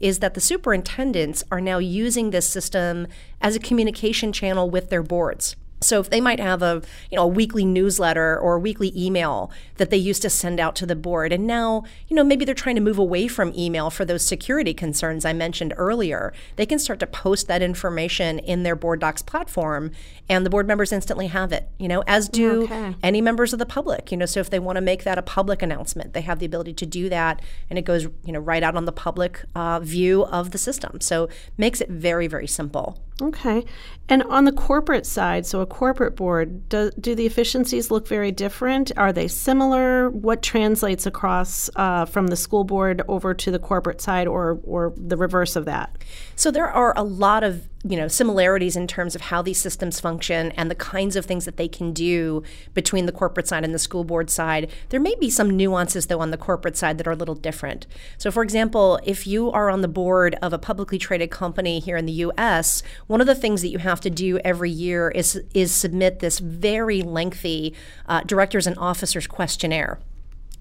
is 0.01 0.19
that 0.19 0.35
the 0.35 0.41
superintendents 0.41 1.43
are 1.51 1.61
now 1.61 1.79
using 1.79 2.31
this 2.31 2.49
system 2.49 3.07
as 3.41 3.57
a 3.57 3.61
communication 3.61 4.33
channel 4.33 4.71
with 4.71 4.91
their 4.91 5.03
boards. 5.03 5.57
So 5.81 6.01
if 6.01 6.09
they 6.09 6.21
might 6.21 6.41
have 6.41 6.63
a 6.63 6.83
you 7.11 7.17
know 7.17 7.25
a 7.25 7.27
weekly 7.27 7.65
newsletter 7.65 8.39
or 8.39 8.57
a 8.57 8.59
weekly 8.59 8.93
email 8.97 9.51
that 9.77 9.91
they 9.91 9.97
used 9.97 10.23
to 10.23 10.31
send 10.31 10.59
out 10.59 10.75
to 10.77 10.87
the 10.87 10.97
board 10.97 11.33
and 11.33 11.47
now 11.47 11.85
you 12.09 12.17
know 12.17 12.25
maybe 12.25 12.45
they're 12.45 12.55
trying 12.55 12.77
to 12.77 12.81
move 12.81 12.99
away 12.99 13.29
from 13.29 13.53
email 13.55 13.91
for 13.91 14.05
those 14.05 14.25
security 14.25 14.73
concerns 14.73 15.25
I 15.25 15.33
mentioned 15.33 15.75
earlier 15.77 16.33
they 16.57 16.67
can 16.67 16.79
start 16.79 16.99
to 17.01 17.07
post 17.07 17.47
that 17.49 17.61
information 17.61 18.39
in 18.39 18.63
their 18.63 18.75
board 18.75 19.01
docs 19.01 19.23
platform 19.23 19.91
and 20.29 20.47
the 20.47 20.51
board 20.51 20.67
members 20.67 20.93
instantly 20.93 21.27
have 21.27 21.53
it 21.53 21.69
you 21.79 21.89
know 21.89 22.03
as 22.07 22.29
do 22.29 22.65
okay. 22.65 22.95
any 23.03 23.21
members 23.21 23.53
of 23.53 23.59
the 23.59 23.67
public 23.67 24.11
you 24.11 24.17
know. 24.17 24.27
So 24.27 24.41
if 24.41 24.51
they 24.51 24.59
want 24.59 24.77
to 24.77 24.83
make 24.83 25.05
that 25.05 25.19
a 25.19 25.23
public 25.23 25.63
announcement 25.63 26.15
they 26.15 26.23
have 26.23 26.39
the 26.39 26.47
ability 26.47 26.73
to 26.75 26.87
do 26.87 27.09
that 27.11 27.41
and 27.69 27.79
it 27.79 27.83
goes 27.83 28.05
you 28.25 28.33
know 28.33 28.41
right 28.41 28.63
out 28.63 28.77
on 28.77 28.87
the 28.87 28.93
public 28.93 29.45
uh, 29.55 29.81
view 29.81 30.25
of 30.25 30.53
the 30.53 30.59
system. 30.59 31.01
So 31.01 31.29
makes 31.59 31.81
it 31.81 31.91
very 31.91 32.27
very 32.27 32.47
simple 32.47 32.99
okay 33.21 33.65
and 34.09 34.23
on 34.25 34.45
the 34.45 34.53
corporate 34.53 35.05
side 35.05 35.47
so 35.47 35.61
a 35.61 35.67
corporate 35.67 36.15
board, 36.17 36.69
do, 36.69 36.91
do 37.01 37.15
the 37.15 37.27
efficiencies 37.27 37.91
look 37.91 38.07
very 38.07 38.31
different? 38.31 38.93
Are 38.97 39.13
they 39.13 39.27
similar? 39.27 40.11
What 40.11 40.43
translates 40.43 41.07
across 41.07 41.69
uh, 41.77 42.05
from 42.05 42.29
the 42.29 42.37
school 42.37 42.65
board 42.65 43.03
over 43.09 43.35
to 43.35 43.51
the 43.51 43.59
corporate 43.59 44.01
side, 44.01 44.29
or 44.29 44.61
or 44.65 44.93
the 44.97 45.17
reverse 45.17 45.57
of 45.57 45.65
that? 45.65 45.97
So 46.37 46.51
there 46.51 46.71
are 46.71 46.93
a 46.97 47.03
lot 47.03 47.43
of 47.43 47.69
you 47.85 47.97
know 47.97 48.09
similarities 48.09 48.77
in 48.77 48.87
terms 48.87 49.15
of 49.15 49.23
how 49.23 49.43
these 49.43 49.59
systems 49.59 50.01
function 50.01 50.53
and 50.53 50.71
the 50.71 50.75
kinds 50.75 51.17
of 51.17 51.25
things 51.25 51.45
that 51.45 51.57
they 51.57 51.69
can 51.69 51.93
do 51.93 52.43
between 52.75 53.07
the 53.07 53.13
corporate 53.13 53.47
side 53.47 53.65
and 53.65 53.75
the 53.75 53.79
school 53.79 54.05
board 54.05 54.31
side. 54.31 54.71
There 54.89 55.01
may 55.01 55.15
be 55.17 55.31
some 55.31 55.57
nuances 55.57 56.07
though 56.07 56.21
on 56.21 56.31
the 56.31 56.37
corporate 56.37 56.77
side 56.77 56.99
that 56.99 57.07
are 57.07 57.13
a 57.13 57.17
little 57.17 57.35
different. 57.35 57.87
So 58.19 58.31
for 58.31 58.43
example, 58.43 58.99
if 59.05 59.27
you 59.27 59.51
are 59.53 59.71
on 59.71 59.83
the 59.83 59.89
board 59.89 60.37
of 60.43 60.53
a 60.53 60.59
publicly 60.59 60.99
traded 60.99 61.31
company 61.31 61.79
here 61.79 61.97
in 61.97 62.07
the 62.07 62.13
US, 62.13 62.83
one 63.07 63.21
of 63.21 63.27
the 63.27 63.35
things 63.35 63.63
that 63.63 63.69
you 63.69 63.79
have 63.79 64.01
to 64.01 64.11
do 64.11 64.39
every 64.39 64.71
year 64.71 65.11
is 65.11 65.41
is 65.55 65.73
submit 65.73 66.21
this 66.21 66.39
very 66.39 67.03
lengthy 67.03 67.75
uh, 68.07 68.23
directors 68.23 68.67
and 68.67 68.77
officers 68.79 69.27
questionnaire. 69.27 69.99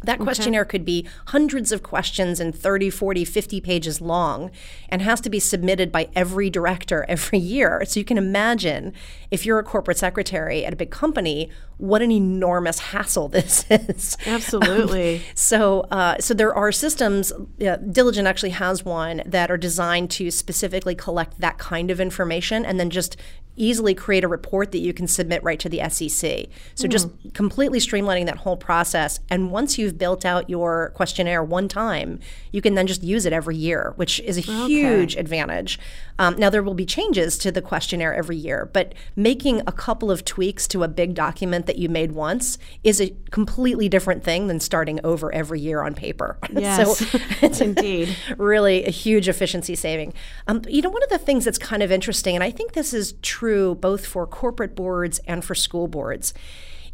That 0.05 0.19
questionnaire 0.19 0.61
okay. 0.61 0.69
could 0.69 0.85
be 0.85 1.07
hundreds 1.27 1.71
of 1.71 1.83
questions 1.83 2.39
and 2.39 2.55
30, 2.55 2.89
40, 2.89 3.25
50 3.25 3.61
pages 3.61 4.01
long 4.01 4.51
and 4.89 5.01
has 5.01 5.21
to 5.21 5.29
be 5.29 5.39
submitted 5.39 5.91
by 5.91 6.09
every 6.15 6.49
director 6.49 7.05
every 7.09 7.39
year. 7.39 7.83
So 7.85 7.99
you 7.99 8.05
can 8.05 8.17
imagine 8.17 8.93
if 9.31 9.45
you're 9.45 9.59
a 9.59 9.63
corporate 9.63 9.97
secretary 9.97 10.65
at 10.65 10.73
a 10.73 10.75
big 10.75 10.91
company, 10.91 11.49
what 11.77 12.01
an 12.01 12.11
enormous 12.11 12.79
hassle 12.79 13.27
this 13.35 13.65
is. 13.69 14.17
Absolutely. 14.25 15.17
Um, 15.17 15.21
so, 15.33 15.81
uh, 15.91 16.17
so 16.19 16.33
there 16.33 16.53
are 16.53 16.71
systems. 16.71 17.31
Uh, 17.31 17.77
Diligent 17.77 18.27
actually 18.27 18.51
has 18.51 18.85
one 18.85 19.21
that 19.25 19.51
are 19.51 19.57
designed 19.57 20.11
to 20.11 20.31
specifically 20.31 20.95
collect 20.95 21.39
that 21.39 21.57
kind 21.57 21.91
of 21.91 21.99
information 21.99 22.65
and 22.65 22.79
then 22.79 22.89
just 22.89 23.17
easily 23.55 23.93
create 23.93 24.23
a 24.23 24.27
report 24.27 24.71
that 24.71 24.79
you 24.79 24.93
can 24.93 25.07
submit 25.07 25.43
right 25.43 25.59
to 25.59 25.69
the 25.69 25.79
SEC. 25.89 26.47
So 26.75 26.87
mm. 26.87 26.89
just 26.89 27.09
completely 27.33 27.79
streamlining 27.79 28.25
that 28.25 28.37
whole 28.37 28.57
process. 28.57 29.19
And 29.29 29.51
once 29.51 29.77
you've 29.77 29.97
built 29.97 30.25
out 30.25 30.49
your 30.49 30.91
questionnaire 30.95 31.43
one 31.43 31.67
time, 31.67 32.19
you 32.51 32.61
can 32.61 32.75
then 32.75 32.87
just 32.87 33.03
use 33.03 33.25
it 33.25 33.33
every 33.33 33.55
year, 33.55 33.93
which 33.95 34.19
is 34.21 34.37
a 34.37 34.41
okay. 34.41 34.67
huge 34.67 35.15
advantage. 35.15 35.79
Um, 36.17 36.35
now 36.37 36.49
there 36.49 36.63
will 36.63 36.73
be 36.73 36.85
changes 36.85 37.37
to 37.39 37.51
the 37.51 37.61
questionnaire 37.61 38.13
every 38.13 38.37
year, 38.37 38.69
but 38.71 38.93
making 39.15 39.61
a 39.67 39.71
couple 39.71 40.09
of 40.09 40.23
tweaks 40.23 40.67
to 40.69 40.83
a 40.83 40.87
big 40.87 41.13
document 41.13 41.65
that 41.65 41.77
you 41.77 41.89
made 41.89 42.13
once 42.13 42.57
is 42.83 43.01
a 43.01 43.13
completely 43.31 43.89
different 43.89 44.23
thing 44.23 44.47
than 44.47 44.59
starting 44.59 44.99
over 45.03 45.33
every 45.33 45.59
year 45.59 45.81
on 45.81 45.93
paper. 45.93 46.37
Yes, 46.55 46.99
so 46.99 47.19
it's 47.41 47.59
indeed 47.59 48.15
really 48.37 48.85
a 48.85 48.89
huge 48.89 49.27
efficiency 49.27 49.75
saving. 49.75 50.13
Um, 50.47 50.61
you 50.69 50.81
know, 50.81 50.89
one 50.89 51.03
of 51.03 51.09
the 51.09 51.17
things 51.17 51.43
that's 51.43 51.57
kind 51.57 51.83
of 51.83 51.91
interesting, 51.91 52.33
and 52.33 52.43
I 52.43 52.49
think 52.49 52.71
this 52.71 52.93
is 52.93 53.13
true 53.21 53.44
both 53.75 54.05
for 54.05 54.25
corporate 54.25 54.75
boards 54.75 55.19
and 55.27 55.43
for 55.43 55.55
school 55.55 55.88
boards, 55.88 56.34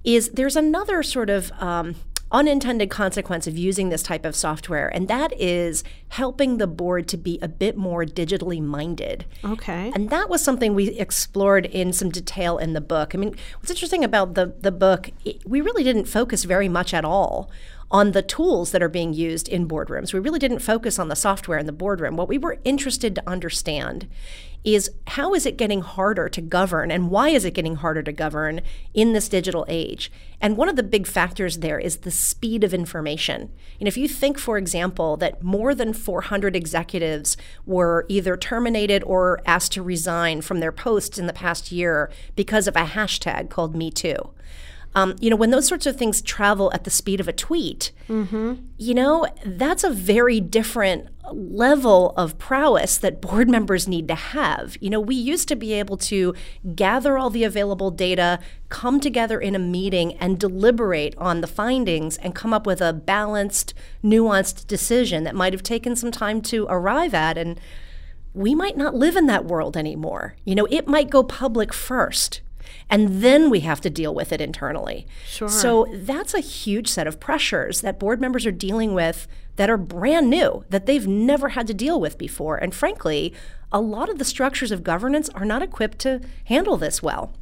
is 0.04 0.30
there's 0.30 0.56
another 0.56 1.04
sort 1.04 1.30
of 1.30 1.52
um, 1.60 1.96
unintended 2.32 2.90
consequence 2.90 3.46
of 3.46 3.58
using 3.58 3.90
this 3.90 4.02
type 4.02 4.26
of 4.26 4.36
software, 4.36 4.88
and 4.88 5.08
that 5.08 5.34
is 5.40 5.84
helping 6.10 6.58
the 6.58 6.68
board 6.68 7.08
to 7.10 7.18
be 7.18 7.38
a 7.42 7.48
bit 7.48 7.76
more 7.76 8.06
digitally 8.06 8.62
minded. 8.62 9.26
Okay. 9.44 9.92
And 9.94 10.10
that 10.10 10.30
was 10.30 10.42
something 10.42 10.74
we 10.74 10.90
explored 10.92 11.66
in 11.66 11.92
some 11.94 12.10
detail 12.10 12.58
in 12.58 12.74
the 12.74 12.82
book. 12.82 13.14
I 13.14 13.18
mean, 13.18 13.36
what's 13.60 13.72
interesting 13.72 14.04
about 14.04 14.36
the, 14.36 14.56
the 14.60 14.72
book, 14.72 15.12
it, 15.26 15.46
we 15.46 15.62
really 15.62 15.84
didn't 15.84 16.06
focus 16.06 16.46
very 16.46 16.70
much 16.70 16.94
at 16.94 17.06
all 17.06 17.52
on 17.92 18.14
the 18.14 18.22
tools 18.22 18.72
that 18.72 18.82
are 18.82 18.90
being 18.90 19.14
used 19.14 19.50
in 19.50 19.68
boardrooms. 19.68 20.14
We 20.14 20.20
really 20.20 20.40
didn't 20.40 20.60
focus 20.60 20.98
on 20.98 21.10
the 21.10 21.16
software 21.16 21.60
in 21.60 21.66
the 21.66 21.72
boardroom. 21.74 22.16
What 22.16 22.30
we 22.30 22.38
were 22.38 22.58
interested 22.64 23.14
to 23.16 23.30
understand 23.30 24.08
is 24.64 24.92
how 25.08 25.34
is 25.34 25.46
it 25.46 25.58
getting 25.58 25.82
harder 25.82 26.30
to 26.30 26.40
govern 26.40 26.92
and 26.92 27.10
why 27.10 27.30
is 27.30 27.46
it 27.46 27.54
getting 27.54 27.78
harder 27.78 28.04
to 28.04 28.12
govern 28.12 28.62
in 28.94 29.12
this 29.12 29.28
digital 29.28 29.66
age? 29.68 30.12
And 30.40 30.56
one 30.56 30.70
of 30.70 30.76
the 30.76 30.84
big 30.84 31.08
factors 31.08 31.58
there 31.58 31.80
is 31.80 31.98
the 31.98 32.12
speed 32.12 32.64
of 32.64 32.74
information. 32.74 33.52
And 33.80 33.88
if 33.88 33.98
you 33.98 34.08
think, 34.08 34.38
for 34.38 34.58
example, 34.58 35.18
that 35.18 35.42
more 35.44 35.74
than 35.74 35.94
400 35.94 36.56
executives 36.56 37.38
were 37.66 38.06
either 38.08 38.38
terminated 38.38 39.04
or 39.04 39.42
asked 39.46 39.72
to 39.74 39.84
resign 39.84 40.42
from 40.42 40.60
their 40.60 40.72
posts 40.72 41.18
in 41.18 41.26
the 41.26 41.34
past 41.34 41.72
year 41.72 42.12
because 42.36 42.68
of 42.68 42.76
a 42.76 42.86
hashtag 42.86 43.50
called 43.50 43.76
Me 43.76 43.90
Too. 43.90 44.32
Um, 44.94 45.16
you 45.22 45.30
know, 45.30 45.36
when 45.36 45.52
those 45.52 45.68
sorts 45.68 45.86
of 45.86 45.96
things 45.96 46.22
travel 46.22 46.72
at 46.74 46.84
the 46.84 46.90
speed 46.90 47.20
of 47.20 47.28
a 47.28 47.34
tweet, 47.34 47.92
mm-hmm. 48.10 48.56
you 48.78 48.94
know, 48.94 49.26
that's 49.46 49.84
a 49.84 49.90
very 49.90 50.42
different 50.42 51.08
level 51.32 52.14
of 52.18 52.38
prowess 52.38 52.98
that 52.98 53.22
board 53.22 53.50
members 53.58 53.88
need 53.88 54.08
to 54.10 54.16
have. 54.16 54.78
You 54.82 54.90
know, 54.90 55.00
we 55.00 55.16
used 55.16 55.48
to 55.48 55.56
be 55.56 55.74
able 55.74 55.98
to 55.98 56.34
gather 56.76 57.18
all 57.18 57.30
the 57.30 57.46
available 57.46 57.90
data, 57.92 58.40
come 58.68 59.00
together 59.00 59.40
in 59.40 59.56
a 59.56 59.60
meeting, 59.60 60.14
and 60.16 60.40
deliberate 60.40 61.16
on 61.18 61.40
the 61.40 61.48
findings 61.48 62.18
and 62.18 62.36
come 62.36 62.54
up 62.54 62.66
with 62.66 62.82
a 62.82 62.92
balanced, 62.92 63.74
nuanced 64.04 64.68
decision 64.68 65.24
that 65.24 65.36
might 65.36 65.54
have 65.54 65.64
taken 65.64 65.96
some 65.96 66.12
time 66.12 66.42
to 66.42 66.68
arrive 66.70 67.14
at. 67.14 67.38
And 67.38 67.60
we 68.34 68.56
might 68.56 68.78
not 68.78 68.96
live 68.96 69.16
in 69.16 69.28
that 69.28 69.46
world 69.46 69.78
anymore. 69.78 70.36
You 70.44 70.56
know, 70.56 70.68
it 70.70 70.88
might 70.88 71.10
go 71.10 71.24
public 71.24 71.74
first 71.74 72.42
and 72.90 73.22
then 73.22 73.50
we 73.50 73.62
have 73.62 73.82
to 73.82 73.90
deal 73.90 74.14
with 74.14 74.32
it 74.32 74.42
internally. 74.42 75.08
Sure. 75.26 75.50
So 75.50 75.88
that's 75.92 76.34
a 76.34 76.40
huge 76.40 76.88
set 76.88 77.08
of 77.08 77.20
pressures 77.20 77.82
that 77.82 78.00
board 78.00 78.20
members 78.22 78.46
are 78.46 78.52
dealing 78.52 78.94
with 78.94 79.28
that 79.56 79.70
are 79.70 79.78
brand 79.78 80.30
new, 80.30 80.66
that 80.70 80.86
they've 80.86 81.08
never 81.08 81.50
had 81.50 81.68
to 81.68 81.74
deal 81.74 82.00
with 82.00 82.18
before. 82.18 82.58
And 82.58 82.74
frankly, 82.74 83.34
a 83.72 83.82
lot 83.82 84.10
of 84.10 84.18
the 84.18 84.26
structures 84.26 84.72
of 84.72 84.84
governance 84.84 85.30
are 85.30 85.46
not 85.46 85.62
equipped 85.62 86.00
to 86.00 86.22
handle 86.46 86.78
this 86.78 87.02
well. 87.02 87.34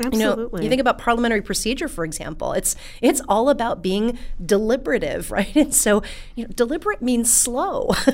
Absolutely. 0.00 0.42
You 0.42 0.48
know, 0.50 0.62
you 0.64 0.68
think 0.68 0.80
about 0.80 0.98
parliamentary 0.98 1.42
procedure, 1.42 1.86
for 1.86 2.04
example. 2.04 2.52
It's 2.52 2.74
it's 3.00 3.20
all 3.28 3.48
about 3.48 3.82
being 3.82 4.18
deliberative, 4.44 5.30
right? 5.30 5.54
And 5.54 5.74
so, 5.74 6.02
you 6.34 6.44
know, 6.44 6.50
deliberate 6.54 7.00
means 7.00 7.32
slow. 7.32 7.90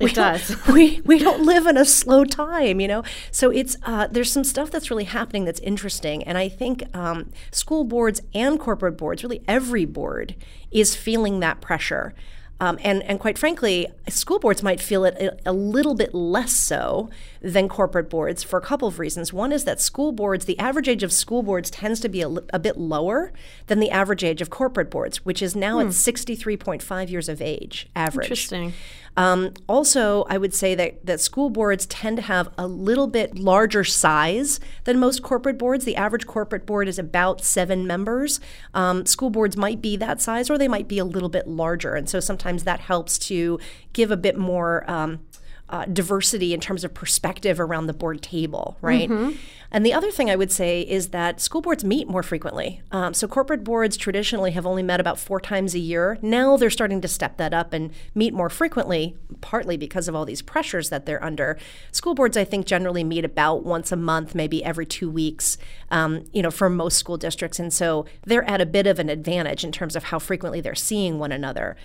it 0.00 0.14
does. 0.14 0.56
We 0.66 1.00
we 1.04 1.18
don't 1.18 1.44
live 1.44 1.66
in 1.66 1.76
a 1.76 1.84
slow 1.84 2.24
time, 2.24 2.80
you 2.80 2.88
know. 2.88 3.02
So 3.30 3.50
it's 3.50 3.76
uh, 3.84 4.08
there's 4.10 4.32
some 4.32 4.44
stuff 4.44 4.70
that's 4.70 4.90
really 4.90 5.04
happening 5.04 5.44
that's 5.44 5.60
interesting, 5.60 6.24
and 6.24 6.36
I 6.36 6.48
think 6.48 6.84
um, 6.94 7.30
school 7.50 7.84
boards 7.84 8.20
and 8.34 8.58
corporate 8.58 8.96
boards, 8.96 9.22
really 9.22 9.42
every 9.46 9.84
board, 9.84 10.34
is 10.70 10.96
feeling 10.96 11.40
that 11.40 11.60
pressure. 11.60 12.14
Um, 12.58 12.78
and, 12.82 13.02
and 13.02 13.20
quite 13.20 13.36
frankly, 13.36 13.86
school 14.08 14.38
boards 14.38 14.62
might 14.62 14.80
feel 14.80 15.04
it 15.04 15.14
a, 15.16 15.50
a, 15.50 15.52
little 15.52 15.94
bit 15.94 16.14
less 16.14 16.52
so 16.52 17.10
than 17.42 17.68
corporate 17.68 18.08
boards 18.08 18.42
for 18.42 18.58
a 18.58 18.62
couple 18.62 18.88
of 18.88 18.98
reasons. 18.98 19.30
One 19.30 19.52
is 19.52 19.64
that 19.64 19.78
school 19.78 20.10
boards, 20.10 20.46
the 20.46 20.58
average 20.58 20.88
age 20.88 21.02
of 21.02 21.12
school 21.12 21.42
boards 21.42 21.70
tends 21.70 22.00
to 22.00 22.08
be 22.08 22.22
a, 22.22 22.28
a 22.28 22.58
bit 22.58 22.78
lower 22.78 23.30
than 23.66 23.78
the 23.78 23.90
average 23.90 24.24
age 24.24 24.40
of 24.40 24.48
corporate 24.48 24.90
boards, 24.90 25.22
which 25.22 25.42
is 25.42 25.54
now 25.54 25.74
hmm. 25.80 25.88
at 25.88 25.92
63.5 25.92 27.10
years 27.10 27.28
of 27.28 27.42
age 27.42 27.88
average. 27.94 28.24
Interesting. 28.24 28.72
Um, 29.16 29.54
also, 29.68 30.24
I 30.28 30.38
would 30.38 30.54
say 30.54 30.74
that, 30.74 31.04
that 31.06 31.20
school 31.20 31.50
boards 31.50 31.86
tend 31.86 32.16
to 32.18 32.22
have 32.22 32.50
a 32.58 32.66
little 32.66 33.06
bit 33.06 33.38
larger 33.38 33.84
size 33.84 34.60
than 34.84 34.98
most 34.98 35.22
corporate 35.22 35.58
boards. 35.58 35.84
The 35.84 35.96
average 35.96 36.26
corporate 36.26 36.66
board 36.66 36.88
is 36.88 36.98
about 36.98 37.42
seven 37.42 37.86
members. 37.86 38.40
Um, 38.74 39.06
school 39.06 39.30
boards 39.30 39.56
might 39.56 39.80
be 39.80 39.96
that 39.96 40.20
size, 40.20 40.50
or 40.50 40.58
they 40.58 40.68
might 40.68 40.88
be 40.88 40.98
a 40.98 41.04
little 41.04 41.28
bit 41.30 41.48
larger. 41.48 41.94
And 41.94 42.08
so 42.08 42.20
sometimes 42.20 42.64
that 42.64 42.80
helps 42.80 43.18
to 43.20 43.58
give 43.92 44.10
a 44.10 44.16
bit 44.16 44.36
more. 44.36 44.88
Um, 44.90 45.20
uh, 45.68 45.84
diversity 45.86 46.54
in 46.54 46.60
terms 46.60 46.84
of 46.84 46.94
perspective 46.94 47.58
around 47.58 47.86
the 47.86 47.92
board 47.92 48.22
table, 48.22 48.76
right? 48.80 49.08
Mm-hmm. 49.08 49.36
And 49.72 49.84
the 49.84 49.92
other 49.92 50.12
thing 50.12 50.30
I 50.30 50.36
would 50.36 50.52
say 50.52 50.82
is 50.82 51.08
that 51.08 51.40
school 51.40 51.60
boards 51.60 51.84
meet 51.84 52.08
more 52.08 52.22
frequently. 52.22 52.80
Um, 52.92 53.12
so 53.14 53.26
corporate 53.26 53.64
boards 53.64 53.96
traditionally 53.96 54.52
have 54.52 54.64
only 54.64 54.82
met 54.82 55.00
about 55.00 55.18
four 55.18 55.40
times 55.40 55.74
a 55.74 55.80
year. 55.80 56.18
Now 56.22 56.56
they're 56.56 56.70
starting 56.70 57.00
to 57.00 57.08
step 57.08 57.36
that 57.38 57.52
up 57.52 57.72
and 57.72 57.90
meet 58.14 58.32
more 58.32 58.48
frequently, 58.48 59.16
partly 59.40 59.76
because 59.76 60.06
of 60.06 60.14
all 60.14 60.24
these 60.24 60.40
pressures 60.40 60.88
that 60.90 61.04
they're 61.04 61.22
under. 61.22 61.58
School 61.90 62.14
boards, 62.14 62.36
I 62.36 62.44
think, 62.44 62.64
generally 62.64 63.02
meet 63.02 63.24
about 63.24 63.64
once 63.64 63.90
a 63.90 63.96
month, 63.96 64.34
maybe 64.34 64.64
every 64.64 64.86
two 64.86 65.10
weeks, 65.10 65.58
um, 65.90 66.24
you 66.32 66.42
know, 66.42 66.52
for 66.52 66.70
most 66.70 66.96
school 66.96 67.16
districts. 67.16 67.58
And 67.58 67.72
so 67.72 68.06
they're 68.24 68.48
at 68.48 68.60
a 68.60 68.66
bit 68.66 68.86
of 68.86 69.00
an 69.00 69.08
advantage 69.08 69.64
in 69.64 69.72
terms 69.72 69.96
of 69.96 70.04
how 70.04 70.20
frequently 70.20 70.60
they're 70.60 70.76
seeing 70.76 71.18
one 71.18 71.32
another. 71.32 71.76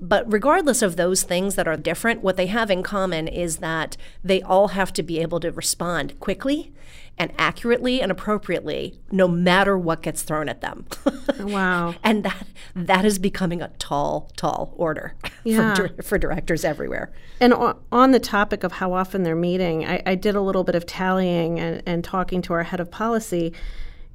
But 0.00 0.30
regardless 0.30 0.82
of 0.82 0.96
those 0.96 1.22
things 1.22 1.54
that 1.54 1.68
are 1.68 1.76
different, 1.76 2.22
what 2.22 2.36
they 2.36 2.46
have 2.46 2.70
in 2.70 2.82
common 2.82 3.28
is 3.28 3.58
that 3.58 3.96
they 4.22 4.42
all 4.42 4.68
have 4.68 4.92
to 4.94 5.02
be 5.02 5.20
able 5.20 5.40
to 5.40 5.52
respond 5.52 6.18
quickly 6.20 6.72
and 7.16 7.32
accurately 7.38 8.02
and 8.02 8.10
appropriately 8.10 8.98
no 9.12 9.28
matter 9.28 9.78
what 9.78 10.02
gets 10.02 10.22
thrown 10.22 10.48
at 10.48 10.60
them. 10.60 10.84
wow. 11.38 11.94
and 12.02 12.24
that 12.24 12.46
that 12.74 13.04
is 13.04 13.18
becoming 13.18 13.62
a 13.62 13.68
tall 13.78 14.32
tall 14.36 14.74
order 14.76 15.14
yeah. 15.44 15.74
for, 15.74 16.02
for 16.02 16.18
directors 16.18 16.64
everywhere. 16.64 17.12
And 17.40 17.54
on 17.92 18.10
the 18.10 18.20
topic 18.20 18.64
of 18.64 18.72
how 18.72 18.92
often 18.92 19.22
they're 19.22 19.36
meeting, 19.36 19.86
I, 19.86 20.02
I 20.04 20.14
did 20.16 20.34
a 20.34 20.40
little 20.40 20.64
bit 20.64 20.74
of 20.74 20.86
tallying 20.86 21.60
and, 21.60 21.82
and 21.86 22.02
talking 22.02 22.42
to 22.42 22.52
our 22.52 22.64
head 22.64 22.80
of 22.80 22.90
policy 22.90 23.52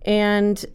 and 0.04 0.66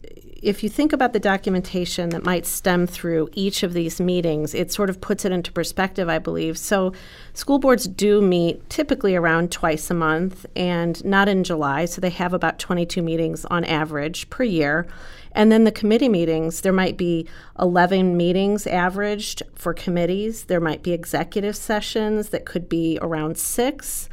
if 0.45 0.61
you 0.61 0.69
think 0.69 0.93
about 0.93 1.11
the 1.11 1.19
documentation 1.19 2.09
that 2.09 2.23
might 2.23 2.45
stem 2.45 2.85
through 2.85 3.29
each 3.33 3.63
of 3.63 3.73
these 3.73 3.99
meetings, 3.99 4.53
it 4.53 4.71
sort 4.71 4.91
of 4.91 5.01
puts 5.01 5.25
it 5.25 5.31
into 5.31 5.51
perspective, 5.51 6.07
I 6.07 6.19
believe. 6.19 6.55
So, 6.55 6.93
school 7.33 7.57
boards 7.57 7.87
do 7.87 8.21
meet 8.21 8.69
typically 8.69 9.15
around 9.15 9.51
twice 9.51 9.89
a 9.89 9.95
month 9.95 10.45
and 10.55 11.03
not 11.03 11.27
in 11.27 11.43
July. 11.43 11.85
So, 11.85 11.99
they 11.99 12.11
have 12.11 12.31
about 12.31 12.59
22 12.59 13.01
meetings 13.01 13.43
on 13.45 13.65
average 13.65 14.29
per 14.29 14.43
year. 14.43 14.85
And 15.31 15.51
then 15.51 15.63
the 15.63 15.71
committee 15.71 16.09
meetings, 16.09 16.61
there 16.61 16.71
might 16.71 16.95
be 16.95 17.27
11 17.59 18.15
meetings 18.15 18.67
averaged 18.67 19.41
for 19.55 19.73
committees. 19.73 20.43
There 20.43 20.61
might 20.61 20.83
be 20.83 20.93
executive 20.93 21.55
sessions 21.55 22.29
that 22.29 22.45
could 22.45 22.69
be 22.69 22.99
around 23.01 23.39
six. 23.39 24.09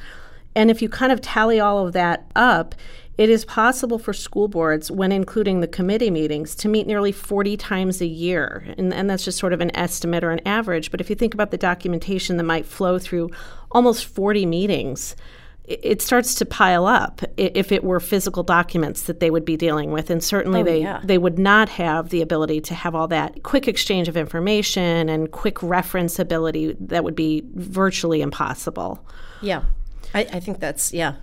And 0.54 0.70
if 0.70 0.82
you 0.82 0.88
kind 0.88 1.12
of 1.12 1.20
tally 1.20 1.60
all 1.60 1.86
of 1.86 1.92
that 1.92 2.26
up, 2.34 2.74
it 3.18 3.28
is 3.28 3.44
possible 3.44 3.98
for 3.98 4.12
school 4.12 4.48
boards, 4.48 4.90
when 4.90 5.12
including 5.12 5.60
the 5.60 5.68
committee 5.68 6.10
meetings, 6.10 6.54
to 6.56 6.68
meet 6.68 6.86
nearly 6.86 7.12
40 7.12 7.56
times 7.58 8.00
a 8.00 8.06
year. 8.06 8.64
And, 8.78 8.92
and, 8.92 9.08
that's 9.08 9.24
just 9.24 9.38
sort 9.38 9.52
of 9.52 9.60
an 9.60 9.74
estimate 9.76 10.24
or 10.24 10.30
an 10.30 10.40
average. 10.46 10.90
But 10.90 11.00
if 11.00 11.10
you 11.10 11.16
think 11.16 11.34
about 11.34 11.50
the 11.50 11.58
documentation 11.58 12.38
that 12.38 12.44
might 12.44 12.64
flow 12.64 12.98
through 12.98 13.30
almost 13.70 14.06
40 14.06 14.46
meetings, 14.46 15.14
it, 15.64 15.80
it 15.82 16.02
starts 16.02 16.34
to 16.36 16.46
pile 16.46 16.86
up 16.86 17.20
if 17.36 17.70
it 17.70 17.84
were 17.84 18.00
physical 18.00 18.42
documents 18.42 19.02
that 19.02 19.20
they 19.20 19.30
would 19.30 19.44
be 19.44 19.58
dealing 19.58 19.92
with. 19.92 20.08
And 20.08 20.24
certainly 20.24 20.62
oh, 20.62 20.64
they, 20.64 20.80
yeah. 20.80 21.02
they 21.04 21.18
would 21.18 21.38
not 21.38 21.68
have 21.68 22.08
the 22.08 22.22
ability 22.22 22.62
to 22.62 22.74
have 22.74 22.94
all 22.94 23.08
that 23.08 23.42
quick 23.42 23.68
exchange 23.68 24.08
of 24.08 24.16
information 24.16 25.10
and 25.10 25.30
quick 25.30 25.62
reference 25.62 26.18
ability 26.18 26.76
that 26.80 27.04
would 27.04 27.14
be 27.14 27.44
virtually 27.54 28.22
impossible. 28.22 29.06
Yeah. 29.42 29.64
I, 30.14 30.20
I 30.20 30.40
think 30.40 30.60
that's, 30.60 30.94
yeah, 30.94 31.14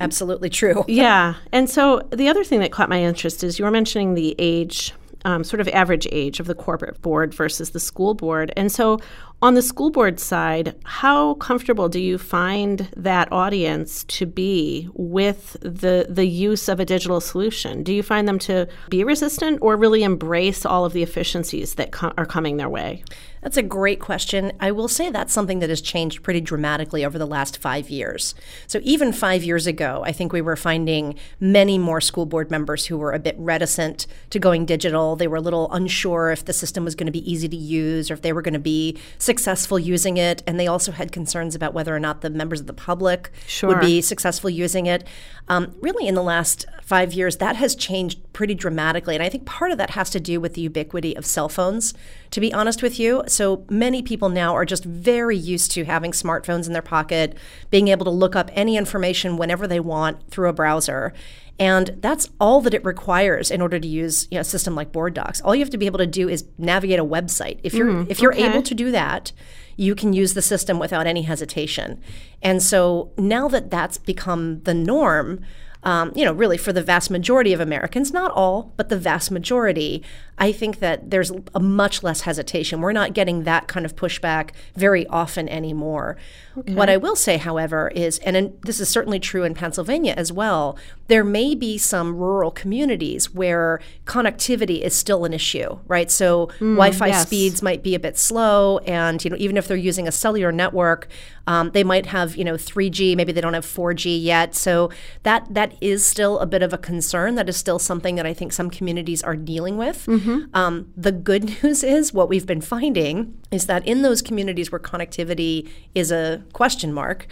absolutely 0.00 0.50
true. 0.50 0.84
yeah. 0.88 1.34
And 1.52 1.68
so 1.68 2.00
the 2.10 2.28
other 2.28 2.44
thing 2.44 2.60
that 2.60 2.72
caught 2.72 2.88
my 2.88 3.02
interest 3.02 3.44
is 3.44 3.58
you 3.58 3.64
were 3.64 3.70
mentioning 3.70 4.14
the 4.14 4.34
age, 4.38 4.92
um, 5.24 5.44
sort 5.44 5.60
of 5.60 5.68
average 5.68 6.06
age 6.12 6.40
of 6.40 6.46
the 6.46 6.54
corporate 6.54 7.00
board 7.02 7.32
versus 7.34 7.70
the 7.70 7.80
school 7.80 8.14
board. 8.14 8.52
And 8.56 8.70
so 8.70 8.98
on 9.42 9.54
the 9.54 9.62
school 9.62 9.90
board 9.90 10.18
side, 10.20 10.74
how 10.84 11.34
comfortable 11.34 11.88
do 11.88 12.00
you 12.00 12.16
find 12.16 12.88
that 12.96 13.30
audience 13.30 14.04
to 14.04 14.24
be 14.24 14.88
with 14.94 15.56
the 15.60 16.06
the 16.08 16.26
use 16.26 16.68
of 16.68 16.80
a 16.80 16.84
digital 16.84 17.20
solution? 17.20 17.82
Do 17.82 17.92
you 17.92 18.02
find 18.02 18.26
them 18.26 18.38
to 18.40 18.66
be 18.88 19.04
resistant 19.04 19.58
or 19.60 19.76
really 19.76 20.02
embrace 20.02 20.64
all 20.64 20.84
of 20.86 20.94
the 20.94 21.02
efficiencies 21.02 21.74
that 21.74 21.92
co- 21.92 22.12
are 22.16 22.26
coming 22.26 22.56
their 22.56 22.70
way? 22.70 23.04
That's 23.44 23.58
a 23.58 23.62
great 23.62 24.00
question. 24.00 24.52
I 24.58 24.72
will 24.72 24.88
say 24.88 25.10
that's 25.10 25.32
something 25.32 25.58
that 25.58 25.68
has 25.68 25.82
changed 25.82 26.22
pretty 26.22 26.40
dramatically 26.40 27.04
over 27.04 27.18
the 27.18 27.26
last 27.26 27.58
five 27.58 27.90
years. 27.90 28.34
So, 28.66 28.80
even 28.82 29.12
five 29.12 29.44
years 29.44 29.66
ago, 29.66 30.02
I 30.02 30.12
think 30.12 30.32
we 30.32 30.40
were 30.40 30.56
finding 30.56 31.16
many 31.38 31.76
more 31.76 32.00
school 32.00 32.24
board 32.24 32.50
members 32.50 32.86
who 32.86 32.96
were 32.96 33.12
a 33.12 33.18
bit 33.18 33.36
reticent 33.38 34.06
to 34.30 34.38
going 34.38 34.64
digital. 34.64 35.14
They 35.14 35.28
were 35.28 35.36
a 35.36 35.42
little 35.42 35.70
unsure 35.72 36.30
if 36.30 36.46
the 36.46 36.54
system 36.54 36.86
was 36.86 36.94
going 36.94 37.06
to 37.06 37.12
be 37.12 37.30
easy 37.30 37.46
to 37.46 37.56
use 37.56 38.10
or 38.10 38.14
if 38.14 38.22
they 38.22 38.32
were 38.32 38.40
going 38.40 38.54
to 38.54 38.58
be 38.58 38.96
successful 39.18 39.78
using 39.78 40.16
it. 40.16 40.42
And 40.46 40.58
they 40.58 40.66
also 40.66 40.90
had 40.90 41.12
concerns 41.12 41.54
about 41.54 41.74
whether 41.74 41.94
or 41.94 42.00
not 42.00 42.22
the 42.22 42.30
members 42.30 42.60
of 42.60 42.66
the 42.66 42.72
public 42.72 43.30
sure. 43.46 43.68
would 43.68 43.80
be 43.80 44.00
successful 44.00 44.48
using 44.48 44.86
it. 44.86 45.06
Um, 45.48 45.74
really, 45.82 46.08
in 46.08 46.14
the 46.14 46.22
last 46.22 46.64
five 46.82 47.12
years, 47.12 47.36
that 47.36 47.56
has 47.56 47.74
changed 47.74 48.20
pretty 48.32 48.54
dramatically. 48.54 49.14
And 49.14 49.22
I 49.22 49.28
think 49.28 49.44
part 49.44 49.70
of 49.70 49.76
that 49.78 49.90
has 49.90 50.08
to 50.10 50.20
do 50.20 50.40
with 50.40 50.54
the 50.54 50.62
ubiquity 50.62 51.14
of 51.14 51.26
cell 51.26 51.50
phones, 51.50 51.92
to 52.30 52.40
be 52.40 52.52
honest 52.52 52.82
with 52.82 52.98
you. 52.98 53.22
So 53.34 53.64
many 53.68 54.02
people 54.02 54.28
now 54.28 54.54
are 54.54 54.64
just 54.64 54.84
very 54.84 55.36
used 55.36 55.72
to 55.72 55.84
having 55.84 56.12
smartphones 56.12 56.66
in 56.66 56.72
their 56.72 56.82
pocket, 56.82 57.36
being 57.70 57.88
able 57.88 58.04
to 58.04 58.10
look 58.10 58.36
up 58.36 58.50
any 58.54 58.76
information 58.76 59.36
whenever 59.36 59.66
they 59.66 59.80
want 59.80 60.30
through 60.30 60.48
a 60.48 60.52
browser. 60.52 61.12
And 61.58 61.96
that's 62.00 62.30
all 62.40 62.60
that 62.62 62.74
it 62.74 62.84
requires 62.84 63.50
in 63.50 63.60
order 63.60 63.78
to 63.78 63.86
use 63.86 64.26
you 64.30 64.36
know, 64.36 64.40
a 64.40 64.44
system 64.44 64.74
like 64.74 64.90
Board 64.90 65.14
Docs. 65.14 65.40
All 65.40 65.54
you 65.54 65.60
have 65.60 65.70
to 65.70 65.78
be 65.78 65.86
able 65.86 65.98
to 65.98 66.06
do 66.06 66.28
is 66.28 66.44
navigate 66.58 66.98
a 66.98 67.04
website. 67.04 67.60
If 67.62 67.74
you're 67.74 67.86
mm, 67.86 68.10
if 68.10 68.20
you're 68.20 68.34
okay. 68.34 68.48
able 68.48 68.62
to 68.62 68.74
do 68.74 68.90
that, 68.90 69.32
you 69.76 69.94
can 69.94 70.12
use 70.12 70.34
the 70.34 70.42
system 70.42 70.78
without 70.78 71.06
any 71.06 71.22
hesitation. 71.22 72.00
And 72.42 72.62
so 72.62 73.12
now 73.16 73.48
that 73.48 73.70
that's 73.70 73.98
become 73.98 74.62
the 74.62 74.74
norm, 74.74 75.44
um, 75.84 76.12
you 76.14 76.24
know, 76.24 76.32
really 76.32 76.56
for 76.56 76.72
the 76.72 76.82
vast 76.82 77.10
majority 77.10 77.52
of 77.52 77.60
Americans, 77.60 78.12
not 78.12 78.32
all, 78.32 78.72
but 78.76 78.88
the 78.88 78.98
vast 78.98 79.30
majority, 79.30 80.02
I 80.38 80.50
think 80.50 80.78
that 80.80 81.10
there's 81.10 81.30
a 81.54 81.60
much 81.60 82.02
less 82.02 82.22
hesitation. 82.22 82.80
We're 82.80 82.92
not 82.92 83.12
getting 83.12 83.44
that 83.44 83.68
kind 83.68 83.84
of 83.86 83.94
pushback 83.94 84.50
very 84.74 85.06
often 85.08 85.48
anymore. 85.48 86.16
Okay. 86.56 86.74
What 86.74 86.88
I 86.88 86.96
will 86.96 87.16
say, 87.16 87.36
however, 87.36 87.92
is, 87.94 88.18
and 88.20 88.36
in, 88.36 88.58
this 88.62 88.80
is 88.80 88.88
certainly 88.88 89.20
true 89.20 89.44
in 89.44 89.54
Pennsylvania 89.54 90.14
as 90.16 90.32
well, 90.32 90.78
there 91.08 91.24
may 91.24 91.54
be 91.54 91.76
some 91.76 92.16
rural 92.16 92.50
communities 92.50 93.34
where 93.34 93.80
connectivity 94.06 94.80
is 94.80 94.94
still 94.94 95.24
an 95.24 95.34
issue, 95.34 95.78
right? 95.86 96.10
So 96.10 96.46
mm, 96.58 96.76
Wi-Fi 96.76 97.08
yes. 97.08 97.22
speeds 97.26 97.62
might 97.62 97.82
be 97.82 97.94
a 97.94 98.00
bit 98.00 98.16
slow, 98.16 98.78
and 98.78 99.22
you 99.22 99.30
know, 99.30 99.36
even 99.38 99.56
if 99.56 99.68
they're 99.68 99.76
using 99.76 100.08
a 100.08 100.12
cellular 100.12 100.50
network, 100.50 101.08
um, 101.46 101.70
they 101.70 101.84
might 101.84 102.06
have 102.06 102.36
you 102.36 102.44
know 102.44 102.54
3G, 102.54 103.16
maybe 103.16 103.32
they 103.32 103.40
don't 103.40 103.54
have 103.54 103.66
4G 103.66 104.22
yet. 104.22 104.54
So 104.54 104.90
that 105.22 105.52
that 105.52 105.74
is 105.80 106.04
still 106.06 106.38
a 106.38 106.46
bit 106.46 106.62
of 106.62 106.72
a 106.72 106.78
concern. 106.78 107.34
That 107.34 107.48
is 107.48 107.56
still 107.56 107.78
something 107.78 108.14
that 108.16 108.26
I 108.26 108.34
think 108.34 108.52
some 108.52 108.70
communities 108.70 109.22
are 109.22 109.36
dealing 109.36 109.76
with. 109.76 110.06
Mm-hmm. 110.06 110.54
Um, 110.54 110.92
the 110.96 111.12
good 111.12 111.44
news 111.62 111.82
is 111.82 112.12
what 112.12 112.28
we've 112.28 112.46
been 112.46 112.60
finding 112.60 113.38
is 113.50 113.66
that 113.66 113.86
in 113.86 114.02
those 114.02 114.22
communities 114.22 114.70
where 114.70 114.78
connectivity 114.78 115.68
is 115.94 116.10
a 116.10 116.42
question 116.52 116.92
mark 116.92 117.26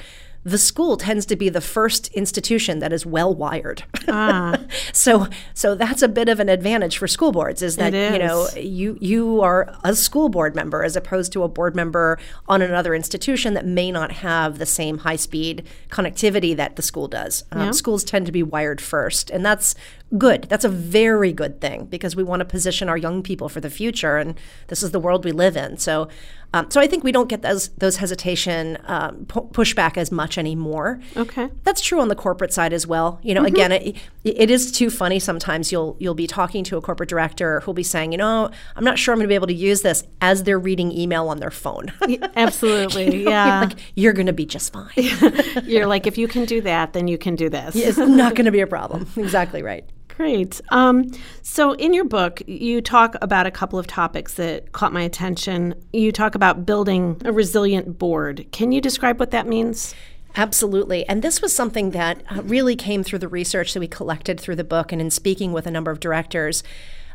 the 0.44 0.58
school 0.58 0.96
tends 0.96 1.24
to 1.26 1.36
be 1.36 1.48
the 1.48 1.60
first 1.60 2.08
institution 2.08 2.80
that 2.80 2.92
is 2.92 3.06
well 3.06 3.34
wired. 3.34 3.84
Ah. 4.08 4.58
so 4.92 5.28
so 5.54 5.74
that's 5.74 6.02
a 6.02 6.08
bit 6.08 6.28
of 6.28 6.40
an 6.40 6.48
advantage 6.48 6.98
for 6.98 7.06
school 7.06 7.32
boards 7.32 7.62
is 7.62 7.76
that 7.76 7.94
is. 7.94 8.12
you 8.12 8.18
know 8.18 8.48
you 8.56 8.98
you 9.00 9.40
are 9.40 9.72
a 9.84 9.94
school 9.94 10.28
board 10.28 10.54
member 10.54 10.82
as 10.82 10.96
opposed 10.96 11.32
to 11.32 11.42
a 11.42 11.48
board 11.48 11.76
member 11.76 12.18
on 12.48 12.60
another 12.60 12.94
institution 12.94 13.54
that 13.54 13.66
may 13.66 13.92
not 13.92 14.12
have 14.12 14.58
the 14.58 14.66
same 14.66 14.98
high 14.98 15.16
speed 15.16 15.64
connectivity 15.90 16.56
that 16.56 16.76
the 16.76 16.82
school 16.82 17.08
does. 17.08 17.44
Um, 17.52 17.66
yeah. 17.66 17.70
Schools 17.70 18.02
tend 18.02 18.26
to 18.26 18.32
be 18.32 18.42
wired 18.42 18.80
first, 18.80 19.30
and 19.30 19.44
that's 19.46 19.74
good. 20.18 20.44
That's 20.44 20.64
a 20.64 20.68
very 20.68 21.32
good 21.32 21.60
thing 21.60 21.86
because 21.86 22.14
we 22.14 22.22
want 22.22 22.40
to 22.40 22.44
position 22.44 22.88
our 22.88 22.96
young 22.96 23.22
people 23.22 23.48
for 23.48 23.60
the 23.60 23.70
future, 23.70 24.16
and 24.16 24.38
this 24.68 24.82
is 24.82 24.90
the 24.90 25.00
world 25.00 25.24
we 25.24 25.32
live 25.32 25.56
in. 25.56 25.78
So, 25.78 26.08
um, 26.54 26.70
so 26.70 26.80
I 26.80 26.86
think 26.86 27.02
we 27.02 27.12
don't 27.12 27.28
get 27.28 27.42
those 27.42 27.68
those 27.78 27.96
hesitation 27.96 28.76
um, 28.84 29.24
pu- 29.26 29.48
pushback 29.52 29.96
as 29.96 30.12
much 30.12 30.36
anymore. 30.36 31.00
Okay, 31.16 31.48
that's 31.64 31.80
true 31.80 32.00
on 32.00 32.08
the 32.08 32.14
corporate 32.14 32.52
side 32.52 32.72
as 32.72 32.86
well. 32.86 33.20
You 33.22 33.34
know, 33.34 33.40
mm-hmm. 33.42 33.54
again, 33.54 33.72
it, 33.72 33.96
it 34.24 34.50
is 34.50 34.70
too 34.70 34.90
funny 34.90 35.18
sometimes. 35.18 35.72
You'll 35.72 35.96
you'll 35.98 36.14
be 36.14 36.26
talking 36.26 36.62
to 36.64 36.76
a 36.76 36.82
corporate 36.82 37.08
director 37.08 37.60
who'll 37.60 37.74
be 37.74 37.82
saying, 37.82 38.12
you 38.12 38.18
know, 38.18 38.50
I'm 38.76 38.84
not 38.84 38.98
sure 38.98 39.12
I'm 39.12 39.18
going 39.18 39.24
to 39.24 39.28
be 39.28 39.34
able 39.34 39.46
to 39.46 39.54
use 39.54 39.80
this 39.80 40.04
as 40.20 40.42
they're 40.42 40.58
reading 40.58 40.92
email 40.92 41.28
on 41.28 41.38
their 41.38 41.50
phone. 41.50 41.92
Absolutely, 42.36 43.04
you 43.18 43.24
know, 43.24 43.30
yeah. 43.30 43.60
You're, 43.60 43.68
like, 43.68 43.78
you're 43.94 44.12
going 44.12 44.26
to 44.26 44.32
be 44.34 44.46
just 44.46 44.72
fine. 44.72 44.90
you're 45.64 45.86
like, 45.86 46.06
if 46.06 46.18
you 46.18 46.28
can 46.28 46.44
do 46.44 46.60
that, 46.62 46.92
then 46.92 47.08
you 47.08 47.16
can 47.16 47.34
do 47.34 47.48
this. 47.48 47.74
It's 47.74 47.96
not 47.96 48.34
going 48.34 48.44
to 48.44 48.52
be 48.52 48.60
a 48.60 48.66
problem. 48.66 49.08
exactly 49.16 49.62
right. 49.62 49.88
Great. 50.16 50.60
Um, 50.68 51.10
so, 51.40 51.72
in 51.72 51.94
your 51.94 52.04
book, 52.04 52.42
you 52.46 52.82
talk 52.82 53.16
about 53.22 53.46
a 53.46 53.50
couple 53.50 53.78
of 53.78 53.86
topics 53.86 54.34
that 54.34 54.72
caught 54.72 54.92
my 54.92 55.00
attention. 55.02 55.74
You 55.92 56.12
talk 56.12 56.34
about 56.34 56.66
building 56.66 57.20
a 57.24 57.32
resilient 57.32 57.98
board. 57.98 58.46
Can 58.52 58.72
you 58.72 58.80
describe 58.80 59.18
what 59.18 59.30
that 59.30 59.46
means? 59.46 59.94
Absolutely. 60.36 61.06
And 61.08 61.22
this 61.22 61.40
was 61.40 61.54
something 61.54 61.90
that 61.90 62.22
uh, 62.30 62.42
really 62.42 62.76
came 62.76 63.02
through 63.02 63.20
the 63.20 63.28
research 63.28 63.72
that 63.72 63.80
we 63.80 63.88
collected 63.88 64.38
through 64.38 64.56
the 64.56 64.64
book 64.64 64.92
and 64.92 65.00
in 65.00 65.10
speaking 65.10 65.52
with 65.52 65.66
a 65.66 65.70
number 65.70 65.90
of 65.90 65.98
directors. 66.00 66.62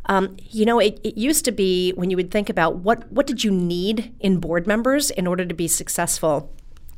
Um, 0.06 0.38
you 0.50 0.66
know, 0.66 0.80
it, 0.80 1.00
it, 1.04 1.18
used 1.18 1.46
to 1.46 1.52
be 1.52 1.92
when 1.92 2.10
you 2.10 2.16
would 2.18 2.32
think 2.32 2.50
about 2.50 2.78
what 2.78 3.12
what 3.12 3.28
did 3.28 3.44
you 3.44 3.52
need 3.52 4.16
in 4.20 4.40
board 4.40 4.66
members 4.66 5.12
in 5.12 5.28
order 5.28 5.46
to 5.46 5.54
be 5.54 5.68
successful 5.68 6.56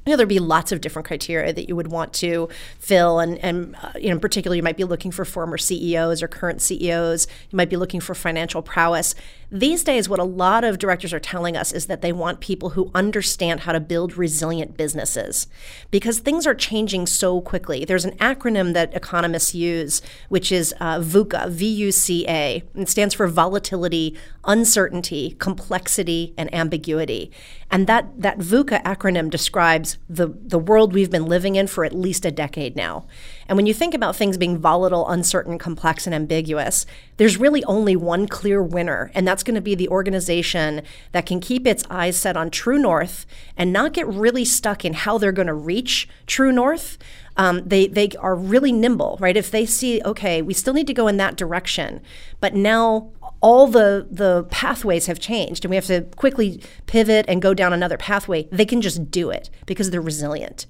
you 0.09 0.13
know, 0.13 0.17
there'd 0.17 0.27
be 0.27 0.39
lots 0.39 0.71
of 0.71 0.81
different 0.81 1.07
criteria 1.07 1.53
that 1.53 1.67
you 1.67 1.75
would 1.75 1.89
want 1.89 2.13
to 2.13 2.49
fill, 2.79 3.19
and 3.19 3.37
and 3.45 3.75
uh, 3.75 3.91
you 3.93 4.07
know, 4.07 4.13
in 4.15 4.19
particular, 4.19 4.57
you 4.57 4.63
might 4.63 4.75
be 4.75 4.83
looking 4.83 5.11
for 5.11 5.23
former 5.23 5.55
CEOs 5.55 6.23
or 6.23 6.27
current 6.27 6.63
CEOs. 6.63 7.27
You 7.51 7.55
might 7.55 7.69
be 7.69 7.77
looking 7.77 7.99
for 7.99 8.15
financial 8.15 8.63
prowess. 8.63 9.13
These 9.51 9.83
days, 9.83 10.07
what 10.07 10.19
a 10.19 10.23
lot 10.23 10.63
of 10.63 10.77
directors 10.77 11.11
are 11.11 11.19
telling 11.19 11.57
us 11.57 11.71
is 11.71 11.87
that 11.87 12.01
they 12.01 12.13
want 12.13 12.39
people 12.39 12.71
who 12.71 12.91
understand 12.93 13.61
how 13.61 13.71
to 13.71 13.79
build 13.79 14.15
resilient 14.15 14.77
businesses 14.77 15.47
because 15.89 16.19
things 16.19 16.45
are 16.45 16.53
changing 16.53 17.07
so 17.07 17.41
quickly. 17.41 17.83
There's 17.83 18.05
an 18.05 18.15
acronym 18.17 18.73
that 18.73 18.93
economists 18.93 19.55
use, 19.55 20.03
which 20.27 20.51
is 20.51 20.75
uh, 20.79 20.99
VUCA, 20.99 21.49
V 21.49 21.67
U 21.67 21.91
C 21.91 22.27
A. 22.27 22.63
It 22.75 22.89
stands 22.89 23.15
for 23.15 23.27
volatility, 23.27 24.15
uncertainty, 24.43 25.35
complexity, 25.39 26.35
and 26.37 26.53
ambiguity. 26.53 27.31
And 27.71 27.87
that, 27.87 28.21
that 28.21 28.37
VUCA 28.37 28.83
acronym 28.83 29.31
describes 29.31 29.97
the, 30.07 30.27
the 30.27 30.59
world 30.59 30.93
we've 30.93 31.11
been 31.11 31.25
living 31.25 31.55
in 31.55 31.65
for 31.65 31.83
at 31.85 31.93
least 31.93 32.23
a 32.23 32.31
decade 32.31 32.75
now. 32.75 33.07
And 33.49 33.55
when 33.55 33.65
you 33.65 33.73
think 33.73 33.95
about 33.95 34.15
things 34.15 34.37
being 34.37 34.59
volatile, 34.59 35.09
uncertain, 35.09 35.57
complex, 35.57 36.05
and 36.05 36.13
ambiguous, 36.13 36.85
there's 37.17 37.37
really 37.37 37.63
only 37.63 37.95
one 37.95 38.27
clear 38.27 38.61
winner, 38.61 39.11
and 39.15 39.27
that's 39.27 39.41
going 39.41 39.55
to 39.55 39.61
be 39.61 39.73
the 39.73 39.89
organization 39.89 40.83
that 41.13 41.25
can 41.25 41.39
keep 41.39 41.65
its 41.65 41.83
eyes 41.89 42.15
set 42.15 42.37
on 42.37 42.51
true 42.51 42.77
north 42.77 43.25
and 43.57 43.73
not 43.73 43.93
get 43.93 44.07
really 44.07 44.45
stuck 44.45 44.85
in 44.85 44.93
how 44.93 45.17
they're 45.17 45.31
going 45.31 45.47
to 45.47 45.53
reach 45.55 46.07
true 46.27 46.51
north. 46.51 46.99
Um, 47.37 47.63
they 47.65 47.87
they 47.87 48.09
are 48.19 48.35
really 48.35 48.71
nimble, 48.71 49.17
right? 49.19 49.35
If 49.35 49.49
they 49.49 49.65
see, 49.65 49.99
okay, 50.03 50.43
we 50.43 50.53
still 50.53 50.73
need 50.75 50.87
to 50.87 50.93
go 50.93 51.07
in 51.07 51.17
that 51.17 51.35
direction, 51.35 52.01
but 52.39 52.53
now 52.53 53.09
all 53.41 53.67
the 53.67 54.07
the 54.09 54.45
pathways 54.49 55.05
have 55.05 55.19
changed 55.19 55.63
and 55.63 55.69
we 55.69 55.75
have 55.75 55.85
to 55.85 56.01
quickly 56.15 56.61
pivot 56.87 57.25
and 57.27 57.41
go 57.41 57.53
down 57.53 57.71
another 57.71 57.97
pathway 57.97 58.47
they 58.51 58.65
can 58.65 58.81
just 58.81 59.09
do 59.09 59.29
it 59.29 59.49
because 59.65 59.91
they're 59.91 60.01
resilient 60.01 60.65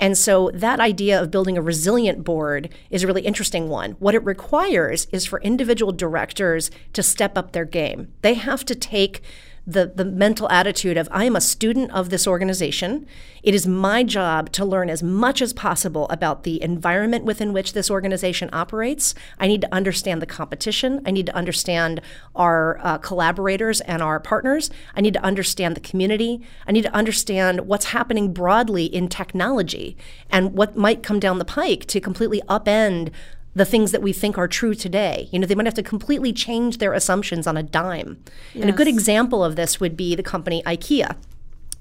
and 0.00 0.16
so 0.16 0.50
that 0.54 0.80
idea 0.80 1.20
of 1.20 1.30
building 1.30 1.58
a 1.58 1.62
resilient 1.62 2.24
board 2.24 2.70
is 2.88 3.04
a 3.04 3.06
really 3.06 3.20
interesting 3.20 3.68
one. 3.68 3.92
What 3.92 4.14
it 4.14 4.24
requires 4.24 5.06
is 5.12 5.26
for 5.26 5.42
individual 5.42 5.92
directors 5.92 6.70
to 6.94 7.02
step 7.02 7.36
up 7.36 7.52
their 7.52 7.66
game. 7.66 8.10
They 8.22 8.34
have 8.34 8.64
to 8.64 8.74
take 8.74 9.22
the, 9.66 9.92
the 9.94 10.04
mental 10.04 10.50
attitude 10.50 10.96
of 10.96 11.08
I 11.10 11.24
am 11.24 11.36
a 11.36 11.40
student 11.40 11.90
of 11.92 12.10
this 12.10 12.26
organization. 12.26 13.06
It 13.42 13.54
is 13.54 13.66
my 13.66 14.02
job 14.02 14.52
to 14.52 14.64
learn 14.64 14.90
as 14.90 15.02
much 15.02 15.40
as 15.40 15.52
possible 15.52 16.08
about 16.08 16.42
the 16.42 16.62
environment 16.62 17.24
within 17.24 17.52
which 17.52 17.72
this 17.72 17.90
organization 17.90 18.50
operates. 18.52 19.14
I 19.38 19.46
need 19.46 19.60
to 19.62 19.74
understand 19.74 20.20
the 20.20 20.26
competition. 20.26 21.00
I 21.06 21.10
need 21.10 21.26
to 21.26 21.34
understand 21.34 22.00
our 22.34 22.78
uh, 22.82 22.98
collaborators 22.98 23.80
and 23.82 24.02
our 24.02 24.20
partners. 24.20 24.70
I 24.94 25.00
need 25.00 25.14
to 25.14 25.22
understand 25.22 25.76
the 25.76 25.80
community. 25.80 26.42
I 26.66 26.72
need 26.72 26.82
to 26.82 26.94
understand 26.94 27.62
what's 27.62 27.86
happening 27.86 28.32
broadly 28.32 28.84
in 28.84 29.08
technology 29.08 29.96
and 30.30 30.52
what 30.52 30.76
might 30.76 31.02
come 31.02 31.20
down 31.20 31.38
the 31.38 31.44
pike 31.44 31.86
to 31.86 32.00
completely 32.00 32.42
upend 32.48 33.10
the 33.54 33.64
things 33.64 33.92
that 33.92 34.02
we 34.02 34.12
think 34.12 34.38
are 34.38 34.48
true 34.48 34.74
today. 34.74 35.28
You 35.32 35.38
know, 35.38 35.46
they 35.46 35.54
might 35.54 35.66
have 35.66 35.74
to 35.74 35.82
completely 35.82 36.32
change 36.32 36.78
their 36.78 36.92
assumptions 36.92 37.46
on 37.46 37.56
a 37.56 37.62
dime. 37.62 38.22
Yes. 38.54 38.62
And 38.62 38.70
a 38.70 38.72
good 38.72 38.88
example 38.88 39.44
of 39.44 39.56
this 39.56 39.80
would 39.80 39.96
be 39.96 40.14
the 40.14 40.22
company 40.22 40.62
IKEA. 40.64 41.16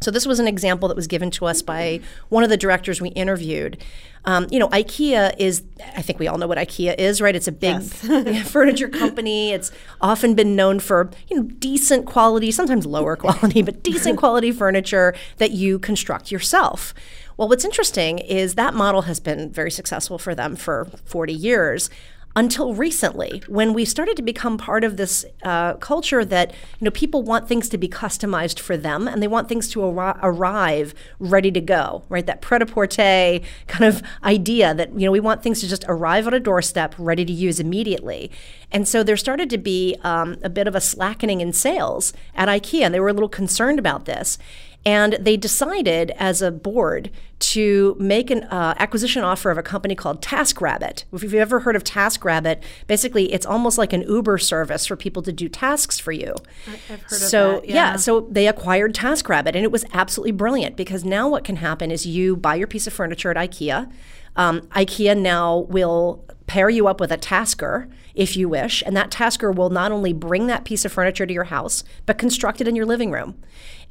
So 0.02 0.12
this 0.12 0.26
was 0.26 0.40
an 0.40 0.48
example 0.48 0.88
that 0.88 0.96
was 0.96 1.08
given 1.08 1.30
to 1.32 1.46
us 1.46 1.62
by 1.62 2.00
one 2.30 2.44
of 2.44 2.50
the 2.50 2.58
directors 2.58 3.02
we 3.02 3.10
interviewed. 3.10 3.78
Um, 4.26 4.48
you 4.50 4.58
know, 4.58 4.70
IKEA 4.70 5.36
is, 5.38 5.64
I 5.96 6.02
think 6.02 6.20
we 6.20 6.28
all 6.28 6.38
know 6.38 6.48
what 6.48 6.58
IKEA 6.58 6.98
is, 6.98 7.22
right? 7.22 7.36
It's 7.36 7.48
a 7.48 7.52
big 7.52 7.82
yes. 8.06 8.50
furniture 8.52 8.88
company. 8.88 9.52
It's 9.52 9.72
often 10.00 10.36
been 10.36 10.56
known 10.56 10.80
for, 10.80 11.10
you 11.28 11.38
know, 11.38 11.44
decent 11.44 12.06
quality, 12.06 12.52
sometimes 12.52 12.86
lower 12.86 13.16
quality, 13.16 13.62
but 13.62 13.84
decent 13.84 14.18
quality 14.18 14.52
furniture 14.52 15.16
that 15.38 15.52
you 15.52 15.80
construct 15.80 16.32
yourself. 16.32 16.94
Well, 17.40 17.48
what's 17.48 17.64
interesting 17.64 18.20
is 18.20 18.56
that 18.56 18.74
model 18.74 19.04
has 19.04 19.22
been 19.22 19.50
very 19.50 19.72
successful 19.72 20.18
for 20.18 20.36
them 20.36 20.58
for 20.58 20.90
40 21.06 21.32
years 21.32 21.90
until 22.36 22.74
recently 22.74 23.42
when 23.48 23.74
we 23.74 23.86
started 23.86 24.18
to 24.18 24.22
become 24.22 24.58
part 24.58 24.84
of 24.84 24.98
this 24.98 25.26
uh, 25.44 25.76
culture 25.76 26.26
that 26.26 26.52
you 26.52 26.86
know 26.86 26.92
people 26.92 27.24
want 27.24 27.48
things 27.48 27.70
to 27.70 27.78
be 27.78 27.88
customized 27.88 28.60
for 28.60 28.76
them 28.76 29.08
and 29.08 29.24
they 29.24 29.28
want 29.28 29.48
things 29.48 29.70
to 29.70 29.82
ar- 29.82 30.20
arrive 30.22 30.94
ready 31.18 31.50
to 31.50 31.62
go 31.62 32.04
right? 32.10 32.26
That 32.26 32.42
pret-a-porter 32.42 33.40
kind 33.68 33.86
of 33.86 34.04
idea 34.24 34.74
that 34.74 34.94
you 34.94 35.06
know 35.06 35.12
we 35.12 35.22
want 35.22 35.42
things 35.42 35.62
to 35.62 35.68
just 35.70 35.86
arrive 35.88 36.28
on 36.28 36.34
a 36.34 36.42
doorstep 36.42 36.94
ready 36.98 37.24
to 37.24 37.34
use 37.34 37.62
immediately. 37.62 38.32
And 38.70 38.86
so 38.86 39.02
there 39.02 39.18
started 39.18 39.50
to 39.52 39.58
be 39.58 39.96
um, 40.04 40.38
a 40.44 40.50
bit 40.50 40.68
of 40.68 40.76
a 40.76 40.82
slackening 40.82 41.40
in 41.40 41.54
sales 41.54 42.12
at 42.36 42.50
ikea 42.50 42.82
and 42.82 42.94
they 42.94 43.00
were 43.00 43.10
a 43.10 43.14
little 43.14 43.30
concerned 43.30 43.80
about 43.80 44.04
this 44.06 44.38
and 44.86 45.18
they 45.20 45.36
decided 45.36 46.12
as 46.12 46.42
a 46.42 46.52
board 46.52 47.12
to 47.40 47.96
make 48.00 48.30
an 48.30 48.44
uh, 48.46 48.74
acquisition 48.78 49.24
offer 49.24 49.50
of 49.50 49.58
a 49.58 49.64
company 49.64 49.96
called 49.96 50.22
TaskRabbit. 50.22 51.06
If 51.14 51.24
you've 51.24 51.34
ever 51.36 51.62
heard 51.62 51.76
of 51.76 51.84
TaskRabbit, 51.84 52.62
basically 52.88 53.32
it's 53.34 53.46
almost 53.46 53.78
like 53.78 53.94
an 53.94 54.02
Uber 54.02 54.38
service 54.38 54.86
for 54.86 54.96
people 54.96 55.22
to 55.24 55.32
do 55.32 55.48
tasks 55.48 56.00
for 56.00 56.12
you. 56.12 56.36
I've 56.68 57.02
heard 57.04 57.20
so, 57.20 57.56
of 57.58 57.62
that. 57.62 57.70
Yeah. 57.70 57.76
yeah, 57.76 57.96
so 57.96 58.22
they 58.30 58.48
acquired 58.48 58.94
TaskRabbit, 58.94 59.48
and 59.56 59.58
it 59.58 59.72
was 59.72 59.86
absolutely 59.94 60.32
brilliant 60.32 60.76
because 60.76 61.06
now 61.06 61.28
what 61.30 61.44
can 61.44 61.58
happen 61.58 61.92
is 61.92 62.06
you 62.06 62.36
buy 62.36 62.56
your 62.56 62.68
piece 62.68 62.88
of 62.88 62.94
furniture 62.94 63.32
at 63.32 63.38
IKEA. 63.38 63.92
Um, 64.36 64.62
IKEA 64.62 65.18
now 65.18 65.60
will 65.70 66.26
pair 66.48 66.70
you 66.70 66.88
up 66.88 67.00
with 67.00 67.12
a 67.12 67.18
tasker 67.18 67.90
if 68.16 68.36
you 68.36 68.50
wish, 68.50 68.84
and 68.86 68.98
that 68.98 69.12
tasker 69.12 69.52
will 69.52 69.70
not 69.70 69.92
only 69.92 70.14
bring 70.14 70.48
that 70.48 70.66
piece 70.66 70.84
of 70.84 70.92
furniture 70.92 71.26
to 71.26 71.34
your 71.34 71.46
house, 71.46 71.84
but 72.06 72.18
construct 72.18 72.60
it 72.60 72.68
in 72.68 72.76
your 72.76 72.86
living 72.86 73.12
room. 73.12 73.42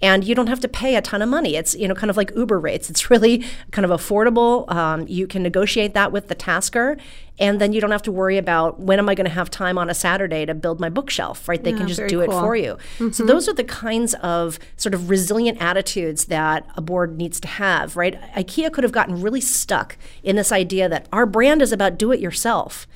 And 0.01 0.25
you 0.25 0.35
don't 0.35 0.47
have 0.47 0.61
to 0.61 0.69
pay 0.69 0.95
a 0.95 1.03
ton 1.03 1.23
of 1.23 1.29
money. 1.29 1.57
It's 1.57 1.75
you 1.75 1.89
know 1.89 1.95
kind 1.95 2.11
of 2.11 2.17
like 2.17 2.31
Uber 2.37 2.59
rates. 2.59 2.89
It's 2.89 3.11
really 3.11 3.45
kind 3.71 3.85
of 3.85 3.91
affordable. 3.91 4.71
Um, 4.73 5.07
you 5.09 5.27
can 5.27 5.43
negotiate 5.43 5.95
that 5.95 6.13
with 6.13 6.29
the 6.29 6.35
tasker, 6.35 6.97
and 7.39 7.61
then 7.61 7.73
you 7.73 7.81
don't 7.81 7.91
have 7.91 8.03
to 8.03 8.13
worry 8.13 8.39
about 8.39 8.79
when 8.79 8.99
am 8.99 9.09
I 9.09 9.15
going 9.15 9.27
to 9.27 9.33
have 9.33 9.51
time 9.51 9.77
on 9.77 9.91
a 9.91 9.95
Saturday 9.95 10.47
to 10.47 10.55
build 10.55 10.81
my 10.81 10.89
bookshelf. 10.89 11.49
Right? 11.49 11.63
They 11.63 11.71
yeah, 11.71 11.79
can 11.79 11.89
just 11.89 12.07
do 12.07 12.25
cool. 12.25 12.39
it 12.39 12.41
for 12.41 12.57
you. 12.57 12.75
Mm-hmm. 12.99 13.11
So 13.11 13.25
those 13.25 13.49
are 13.49 13.55
the 13.55 13.65
kinds 13.65 14.15
of 14.15 14.59
sort 14.77 14.95
of 14.95 15.11
resilient 15.11 15.61
attitudes 15.61 16.27
that 16.27 16.67
a 16.77 16.81
board 16.81 17.17
needs 17.17 17.41
to 17.41 17.49
have. 17.49 17.97
Right? 17.97 18.21
IKEA 18.35 18.73
could 18.73 18.85
have 18.85 18.93
gotten 18.93 19.21
really 19.21 19.41
stuck 19.41 19.97
in 20.23 20.37
this 20.37 20.53
idea 20.53 20.89
that 20.89 21.09
our 21.13 21.27
brand 21.27 21.63
is 21.63 21.73
about 21.73 21.99
do 21.99 22.13
it 22.13 22.21
yourself. 22.21 22.87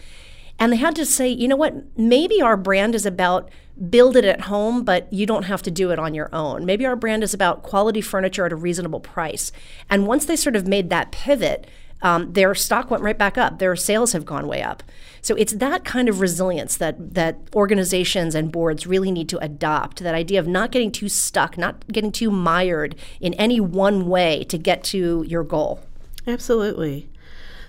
And 0.59 0.73
they 0.73 0.77
had 0.77 0.95
to 0.97 1.07
say, 1.07 1.29
you 1.29 1.49
know 1.49 1.57
what, 1.57 1.75
maybe 1.99 2.41
our 2.41 2.57
brand 2.57 2.95
is 2.95 3.05
about 3.05 3.51
build 3.89 4.17
it 4.17 4.25
at 4.25 4.43
home, 4.43 4.85
but 4.85 5.13
you 5.13 5.27
don't 5.27 5.45
have 5.45 5.63
to 5.63 5.71
do 5.71 5.91
it 5.91 5.99
on 5.99 6.15
your 6.15 6.29
own. 6.35 6.65
Maybe 6.65 6.85
our 6.87 6.97
brand 6.97 7.23
is 7.23 7.35
about 7.35 7.63
quality 7.63 8.01
furniture 8.01 8.45
at 8.47 8.53
a 8.53 8.57
reasonable 8.57 9.01
price. 9.01 9.51
And 9.89 10.07
once 10.07 10.25
they 10.25 10.37
sort 10.37 10.57
of 10.57 10.69
made 10.69 10.91
that 10.91 11.11
pivot, 11.11 11.67
um, 12.03 12.33
their 12.33 12.55
stock 12.55 12.91
went 12.91 13.03
right 13.03 13.17
back 13.17 13.39
up. 13.39 13.59
Their 13.59 13.77
sales 13.77 14.13
have 14.13 14.27
gone 14.27 14.47
way 14.49 14.63
up. 14.63 14.83
So 15.21 15.37
it's 15.37 15.53
that 15.55 15.85
kind 15.85 16.09
of 16.09 16.21
resilience 16.21 16.77
that 16.79 17.15
that 17.15 17.39
organizations 17.55 18.35
and 18.35 18.51
boards 18.51 18.87
really 18.87 19.13
need 19.13 19.29
to 19.31 19.39
adopt. 19.39 20.01
That 20.01 20.15
idea 20.15 20.41
of 20.41 20.49
not 20.49 20.73
getting 20.73 20.91
too 20.91 21.09
stuck, 21.09 21.57
not 21.57 21.87
getting 21.89 22.11
too 22.13 22.31
mired 22.31 22.97
in 23.21 23.35
any 23.35 23.61
one 23.61 24.09
way 24.09 24.45
to 24.45 24.59
get 24.59 24.83
to 24.85 25.25
your 25.29 25.45
goal. 25.45 25.81
Absolutely. 26.27 27.09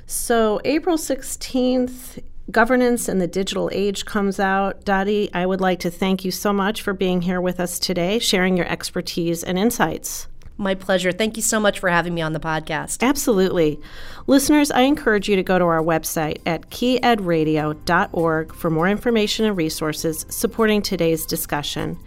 So 0.08 0.60
April 0.66 0.98
16th 0.98 2.22
Governance 2.52 3.08
in 3.08 3.20
the 3.20 3.28
Digital 3.28 3.70
Age 3.72 4.06
comes 4.06 4.40
out. 4.40 4.84
Dottie, 4.84 5.30
I 5.34 5.46
would 5.46 5.62
like 5.62 5.80
to 5.80 5.90
thank 5.90 6.26
you 6.26 6.32
so 6.32 6.52
much 6.52 6.82
for 6.82 6.94
being 6.94 7.22
here 7.22 7.40
with 7.40 7.60
us 7.60 7.80
today, 7.80 8.20
sharing 8.20 8.58
your 8.58 8.68
expertise 8.68 9.44
and 9.44 9.58
insights. 9.58 10.28
My 10.58 10.76
pleasure. 10.76 11.12
Thank 11.12 11.36
you 11.36 11.42
so 11.42 11.60
much 11.60 11.80
for 11.80 11.90
having 11.90 12.14
me 12.14 12.22
on 12.22 12.34
the 12.34 12.40
podcast. 12.40 13.02
Absolutely. 13.02 13.80
Listeners, 14.28 14.70
I 14.72 14.82
encourage 14.82 15.28
you 15.28 15.36
to 15.36 15.44
go 15.44 15.58
to 15.58 15.66
our 15.66 15.82
website 15.82 16.42
at 16.46 16.70
keyedradio.org 16.70 18.54
for 18.54 18.70
more 18.70 18.88
information 18.88 19.46
and 19.46 19.58
resources 19.58 20.26
supporting 20.30 20.82
today's 20.82 21.26
discussion. 21.26 21.98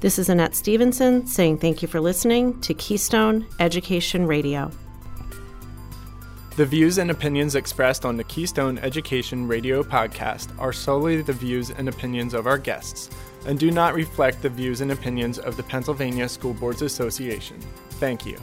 This 0.00 0.18
is 0.18 0.28
Annette 0.28 0.54
Stevenson 0.54 1.26
saying 1.26 1.58
thank 1.58 1.82
you 1.82 1.88
for 1.88 2.00
listening 2.00 2.60
to 2.60 2.74
Keystone 2.74 3.46
Education 3.58 4.26
Radio. 4.26 4.70
The 6.56 6.64
views 6.64 6.96
and 6.96 7.10
opinions 7.10 7.54
expressed 7.54 8.06
on 8.06 8.16
the 8.16 8.24
Keystone 8.24 8.78
Education 8.78 9.46
Radio 9.46 9.82
podcast 9.82 10.58
are 10.58 10.72
solely 10.72 11.20
the 11.20 11.34
views 11.34 11.68
and 11.68 11.86
opinions 11.86 12.32
of 12.32 12.46
our 12.46 12.56
guests 12.56 13.10
and 13.44 13.58
do 13.58 13.70
not 13.70 13.92
reflect 13.92 14.40
the 14.40 14.48
views 14.48 14.80
and 14.80 14.90
opinions 14.90 15.38
of 15.38 15.58
the 15.58 15.62
Pennsylvania 15.62 16.26
School 16.30 16.54
Boards 16.54 16.80
Association. 16.80 17.60
Thank 18.00 18.24
you. 18.24 18.38